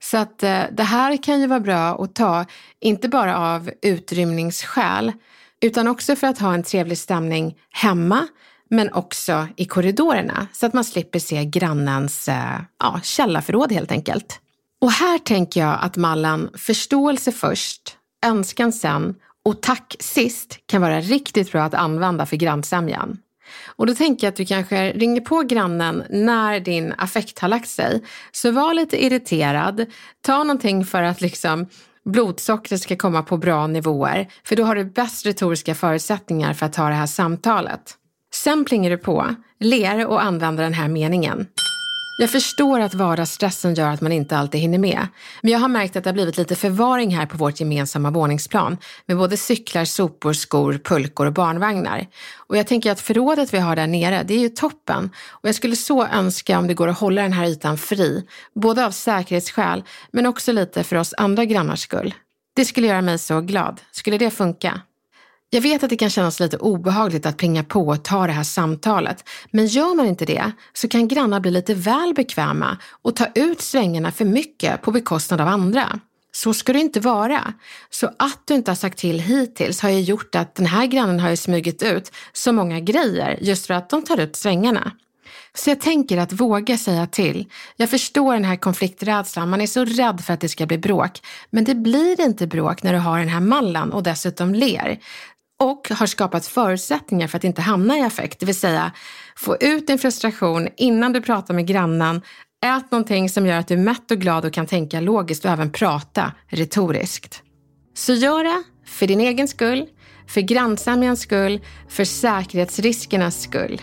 Så 0.00 0.16
att 0.16 0.42
eh, 0.42 0.62
det 0.72 0.82
här 0.82 1.22
kan 1.22 1.40
ju 1.40 1.46
vara 1.46 1.60
bra 1.60 2.04
att 2.04 2.14
ta, 2.14 2.44
inte 2.80 3.08
bara 3.08 3.38
av 3.38 3.70
utrymningsskäl, 3.82 5.12
utan 5.60 5.88
också 5.88 6.16
för 6.16 6.26
att 6.26 6.38
ha 6.38 6.54
en 6.54 6.62
trevlig 6.62 6.98
stämning 6.98 7.56
hemma, 7.70 8.26
men 8.70 8.92
också 8.92 9.48
i 9.56 9.64
korridorerna 9.64 10.46
så 10.52 10.66
att 10.66 10.74
man 10.74 10.84
slipper 10.84 11.18
se 11.18 11.44
grannens 11.44 12.28
eh, 12.28 12.60
ja, 12.78 13.00
källarförråd 13.02 13.72
helt 13.72 13.92
enkelt. 13.92 14.40
Och 14.80 14.92
här 14.92 15.18
tänker 15.18 15.60
jag 15.60 15.78
att 15.82 15.96
mallen 15.96 16.50
förståelse 16.54 17.32
först, 17.32 17.96
önskan 18.26 18.72
sen 18.72 19.14
och 19.44 19.62
tack 19.62 19.96
sist 20.00 20.58
kan 20.66 20.82
vara 20.82 21.00
riktigt 21.00 21.52
bra 21.52 21.62
att 21.62 21.74
använda 21.74 22.26
för 22.26 22.36
grannsämjan. 22.36 23.18
Och 23.66 23.86
då 23.86 23.94
tänker 23.94 24.26
jag 24.26 24.32
att 24.32 24.36
du 24.36 24.46
kanske 24.46 24.92
ringer 24.92 25.20
på 25.20 25.42
grannen 25.42 26.02
när 26.10 26.60
din 26.60 26.94
affekt 26.98 27.38
har 27.38 27.48
lagt 27.48 27.68
sig. 27.68 28.02
Så 28.32 28.50
var 28.50 28.74
lite 28.74 29.04
irriterad, 29.04 29.86
ta 30.20 30.38
någonting 30.38 30.84
för 30.84 31.02
att 31.02 31.20
liksom 31.20 31.66
blodsockret 32.08 32.80
ska 32.80 32.96
komma 32.96 33.22
på 33.22 33.36
bra 33.36 33.66
nivåer, 33.66 34.28
för 34.44 34.56
då 34.56 34.64
har 34.64 34.74
du 34.74 34.84
bäst 34.84 35.26
retoriska 35.26 35.74
förutsättningar 35.74 36.54
för 36.54 36.66
att 36.66 36.72
ta 36.72 36.88
det 36.88 36.94
här 36.94 37.06
samtalet. 37.06 37.94
Sen 38.34 38.64
plingar 38.64 38.90
du 38.90 38.98
på, 38.98 39.34
ler 39.60 40.06
och 40.06 40.22
använder 40.22 40.64
den 40.64 40.74
här 40.74 40.88
meningen. 40.88 41.46
Jag 42.20 42.30
förstår 42.30 42.80
att 42.80 42.94
vardagsstressen 42.94 43.74
gör 43.74 43.90
att 43.90 44.00
man 44.00 44.12
inte 44.12 44.36
alltid 44.36 44.60
hinner 44.60 44.78
med. 44.78 45.06
Men 45.42 45.52
jag 45.52 45.58
har 45.58 45.68
märkt 45.68 45.96
att 45.96 46.04
det 46.04 46.10
har 46.10 46.14
blivit 46.14 46.38
lite 46.38 46.56
förvaring 46.56 47.16
här 47.16 47.26
på 47.26 47.36
vårt 47.36 47.60
gemensamma 47.60 48.10
våningsplan 48.10 48.76
med 49.06 49.16
både 49.16 49.36
cyklar, 49.36 49.84
sopor, 49.84 50.32
skor, 50.32 50.80
pulkor 50.84 51.26
och 51.26 51.32
barnvagnar. 51.32 52.06
Och 52.36 52.56
jag 52.56 52.66
tänker 52.66 52.92
att 52.92 53.00
förrådet 53.00 53.54
vi 53.54 53.58
har 53.58 53.76
där 53.76 53.86
nere, 53.86 54.22
det 54.22 54.34
är 54.34 54.38
ju 54.38 54.48
toppen. 54.48 55.10
Och 55.28 55.48
jag 55.48 55.54
skulle 55.54 55.76
så 55.76 56.06
önska 56.06 56.58
om 56.58 56.66
det 56.66 56.74
går 56.74 56.88
att 56.88 56.98
hålla 56.98 57.22
den 57.22 57.32
här 57.32 57.46
ytan 57.46 57.78
fri, 57.78 58.26
både 58.54 58.86
av 58.86 58.90
säkerhetsskäl 58.90 59.84
men 60.10 60.26
också 60.26 60.52
lite 60.52 60.84
för 60.84 60.96
oss 60.96 61.14
andra 61.16 61.44
grannars 61.44 61.80
skull. 61.80 62.14
Det 62.56 62.64
skulle 62.64 62.86
göra 62.86 63.02
mig 63.02 63.18
så 63.18 63.40
glad. 63.40 63.80
Skulle 63.92 64.18
det 64.18 64.30
funka? 64.30 64.80
Jag 65.50 65.60
vet 65.60 65.82
att 65.82 65.90
det 65.90 65.96
kan 65.96 66.10
kännas 66.10 66.40
lite 66.40 66.56
obehagligt 66.56 67.26
att 67.26 67.36
plinga 67.36 67.64
på 67.64 67.88
och 67.88 68.04
ta 68.04 68.26
det 68.26 68.32
här 68.32 68.42
samtalet, 68.42 69.28
men 69.50 69.66
gör 69.66 69.94
man 69.94 70.06
inte 70.06 70.24
det 70.24 70.52
så 70.72 70.88
kan 70.88 71.08
grannar 71.08 71.40
bli 71.40 71.50
lite 71.50 71.74
väl 71.74 72.14
bekväma 72.14 72.78
och 73.02 73.16
ta 73.16 73.26
ut 73.34 73.60
svängarna 73.60 74.12
för 74.12 74.24
mycket 74.24 74.82
på 74.82 74.90
bekostnad 74.90 75.40
av 75.40 75.48
andra. 75.48 76.00
Så 76.32 76.54
ska 76.54 76.72
det 76.72 76.78
inte 76.78 77.00
vara. 77.00 77.54
Så 77.90 78.06
att 78.18 78.40
du 78.44 78.54
inte 78.54 78.70
har 78.70 78.76
sagt 78.76 78.98
till 78.98 79.20
hittills 79.20 79.80
har 79.80 79.90
ju 79.90 80.00
gjort 80.00 80.34
att 80.34 80.54
den 80.54 80.66
här 80.66 80.86
grannen 80.86 81.20
har 81.20 81.30
ju 81.30 81.36
smugit 81.36 81.82
ut 81.82 82.12
så 82.32 82.52
många 82.52 82.80
grejer 82.80 83.38
just 83.40 83.66
för 83.66 83.74
att 83.74 83.90
de 83.90 84.02
tar 84.02 84.20
ut 84.20 84.36
svängarna. 84.36 84.92
Så 85.54 85.70
jag 85.70 85.80
tänker 85.80 86.18
att 86.18 86.32
våga 86.32 86.78
säga 86.78 87.06
till. 87.06 87.46
Jag 87.76 87.90
förstår 87.90 88.32
den 88.32 88.44
här 88.44 88.56
konflikträdslan, 88.56 89.50
man 89.50 89.60
är 89.60 89.66
så 89.66 89.84
rädd 89.84 90.20
för 90.24 90.34
att 90.34 90.40
det 90.40 90.48
ska 90.48 90.66
bli 90.66 90.78
bråk. 90.78 91.20
Men 91.50 91.64
det 91.64 91.74
blir 91.74 92.20
inte 92.20 92.46
bråk 92.46 92.82
när 92.82 92.92
du 92.92 92.98
har 92.98 93.18
den 93.18 93.28
här 93.28 93.40
mallen 93.40 93.92
och 93.92 94.02
dessutom 94.02 94.54
ler 94.54 94.98
och 95.58 95.88
har 95.90 96.06
skapat 96.06 96.46
förutsättningar 96.46 97.26
för 97.26 97.36
att 97.38 97.44
inte 97.44 97.62
hamna 97.62 97.98
i 97.98 98.02
affekt. 98.02 98.40
Det 98.40 98.46
vill 98.46 98.54
säga, 98.54 98.92
få 99.36 99.56
ut 99.60 99.86
din 99.86 99.98
frustration 99.98 100.68
innan 100.76 101.12
du 101.12 101.20
pratar 101.20 101.54
med 101.54 101.66
grannen. 101.66 102.22
Ät 102.66 102.90
någonting 102.90 103.28
som 103.28 103.46
gör 103.46 103.58
att 103.58 103.68
du 103.68 103.74
är 103.74 103.78
mätt 103.78 104.10
och 104.10 104.18
glad 104.18 104.44
och 104.44 104.52
kan 104.52 104.66
tänka 104.66 105.00
logiskt 105.00 105.44
och 105.44 105.50
även 105.50 105.72
prata 105.72 106.32
retoriskt. 106.48 107.42
Så 107.94 108.12
gör 108.12 108.44
det 108.44 108.62
för 108.86 109.06
din 109.06 109.20
egen 109.20 109.48
skull, 109.48 109.86
för 110.28 110.40
grannsämjans 110.40 111.20
skull, 111.20 111.60
för 111.88 112.04
säkerhetsriskernas 112.04 113.42
skull. 113.42 113.80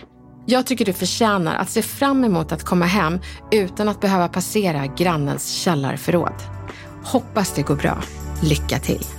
Jag 0.47 0.65
tycker 0.65 0.85
du 0.85 0.93
förtjänar 0.93 1.55
att 1.55 1.69
se 1.69 1.81
fram 1.81 2.23
emot 2.23 2.51
att 2.51 2.63
komma 2.63 2.85
hem 2.85 3.19
utan 3.51 3.89
att 3.89 4.01
behöva 4.01 4.27
passera 4.27 4.87
grannens 4.87 5.51
källarförråd. 5.51 6.33
Hoppas 7.03 7.53
det 7.53 7.61
går 7.61 7.75
bra. 7.75 8.03
Lycka 8.43 8.79
till! 8.79 9.14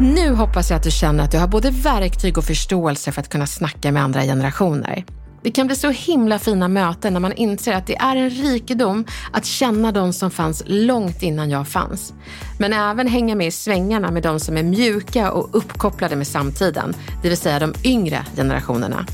Nu 0.00 0.34
hoppas 0.34 0.70
jag 0.70 0.76
att 0.76 0.82
du 0.82 0.90
känner 0.90 1.24
att 1.24 1.30
du 1.30 1.38
har 1.38 1.48
både 1.48 1.70
verktyg 1.70 2.38
och 2.38 2.44
förståelse 2.44 3.12
för 3.12 3.20
att 3.20 3.28
kunna 3.28 3.46
snacka 3.46 3.92
med 3.92 4.02
andra 4.02 4.22
generationer. 4.22 5.04
Det 5.42 5.50
kan 5.50 5.66
bli 5.66 5.76
så 5.76 5.90
himla 5.90 6.38
fina 6.38 6.68
möten 6.68 7.12
när 7.12 7.20
man 7.20 7.32
inser 7.32 7.72
att 7.72 7.86
det 7.86 7.96
är 7.96 8.16
en 8.16 8.30
rikedom 8.30 9.04
att 9.32 9.44
känna 9.44 9.92
de 9.92 10.12
som 10.12 10.30
fanns 10.30 10.62
långt 10.66 11.22
innan 11.22 11.50
jag 11.50 11.68
fanns. 11.68 12.12
Men 12.58 12.72
även 12.72 13.08
hänga 13.08 13.34
med 13.34 13.46
i 13.46 13.50
svängarna 13.50 14.10
med 14.10 14.22
de 14.22 14.40
som 14.40 14.56
är 14.56 14.62
mjuka 14.62 15.32
och 15.32 15.48
uppkopplade 15.52 16.16
med 16.16 16.26
samtiden, 16.26 16.94
det 17.22 17.28
vill 17.28 17.38
säga 17.38 17.58
de 17.58 17.74
yngre 17.84 18.26
generationerna. 18.36 19.06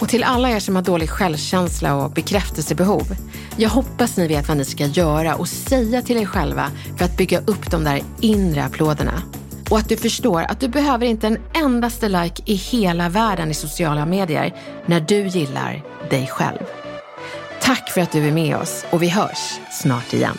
Och 0.00 0.08
till 0.08 0.24
alla 0.24 0.50
er 0.50 0.60
som 0.60 0.76
har 0.76 0.82
dålig 0.82 1.10
självkänsla 1.10 1.94
och 1.96 2.10
bekräftelsebehov. 2.10 3.16
Jag 3.56 3.70
hoppas 3.70 4.16
ni 4.16 4.28
vet 4.28 4.48
vad 4.48 4.56
ni 4.56 4.64
ska 4.64 4.86
göra 4.86 5.34
och 5.34 5.48
säga 5.48 6.02
till 6.02 6.16
er 6.16 6.26
själva 6.26 6.70
för 6.96 7.04
att 7.04 7.16
bygga 7.16 7.38
upp 7.38 7.70
de 7.70 7.84
där 7.84 8.02
inre 8.20 8.64
applåderna. 8.64 9.22
Och 9.70 9.78
att 9.78 9.88
du 9.88 9.96
förstår 9.96 10.42
att 10.42 10.60
du 10.60 10.68
behöver 10.68 11.06
inte 11.06 11.26
en 11.26 11.38
endaste 11.54 12.08
like 12.08 12.42
i 12.46 12.54
hela 12.54 13.08
världen 13.08 13.50
i 13.50 13.54
sociala 13.54 14.06
medier 14.06 14.54
när 14.86 15.00
du 15.00 15.26
gillar 15.26 15.82
dig 16.10 16.26
själv. 16.26 16.62
Tack 17.60 17.90
för 17.90 18.00
att 18.00 18.12
du 18.12 18.28
är 18.28 18.32
med 18.32 18.56
oss 18.56 18.84
och 18.90 19.02
vi 19.02 19.08
hörs 19.08 19.58
snart 19.70 20.12
igen. 20.12 20.38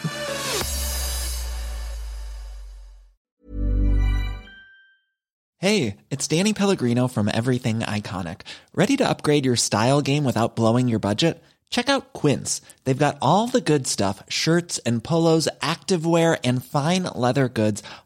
Hej, 5.62 5.98
det 6.10 6.32
är 6.32 6.38
Danny 6.38 6.54
Pellegrino 6.54 7.08
från 7.08 7.28
Everything 7.28 7.84
Iconic. 7.98 8.38
Ready 8.78 8.98
to 8.98 9.04
upgrade 9.04 9.46
your 9.46 9.56
style 9.56 10.02
game 10.02 10.24
without 10.24 10.56
blowing 10.56 10.90
your 10.90 11.00
budget? 11.00 11.44
Check 11.70 11.90
out 11.90 12.14
Quince. 12.14 12.62
They've 12.84 13.06
got 13.06 13.18
all 13.22 13.48
the 13.48 13.74
good 13.74 13.88
stuff, 13.88 14.24
shirts 14.30 14.80
and 14.86 15.04
polos, 15.04 15.50
activewear 15.62 16.38
and 16.44 16.64
fine 16.64 17.04
leather 17.04 17.50
goods 17.50 17.84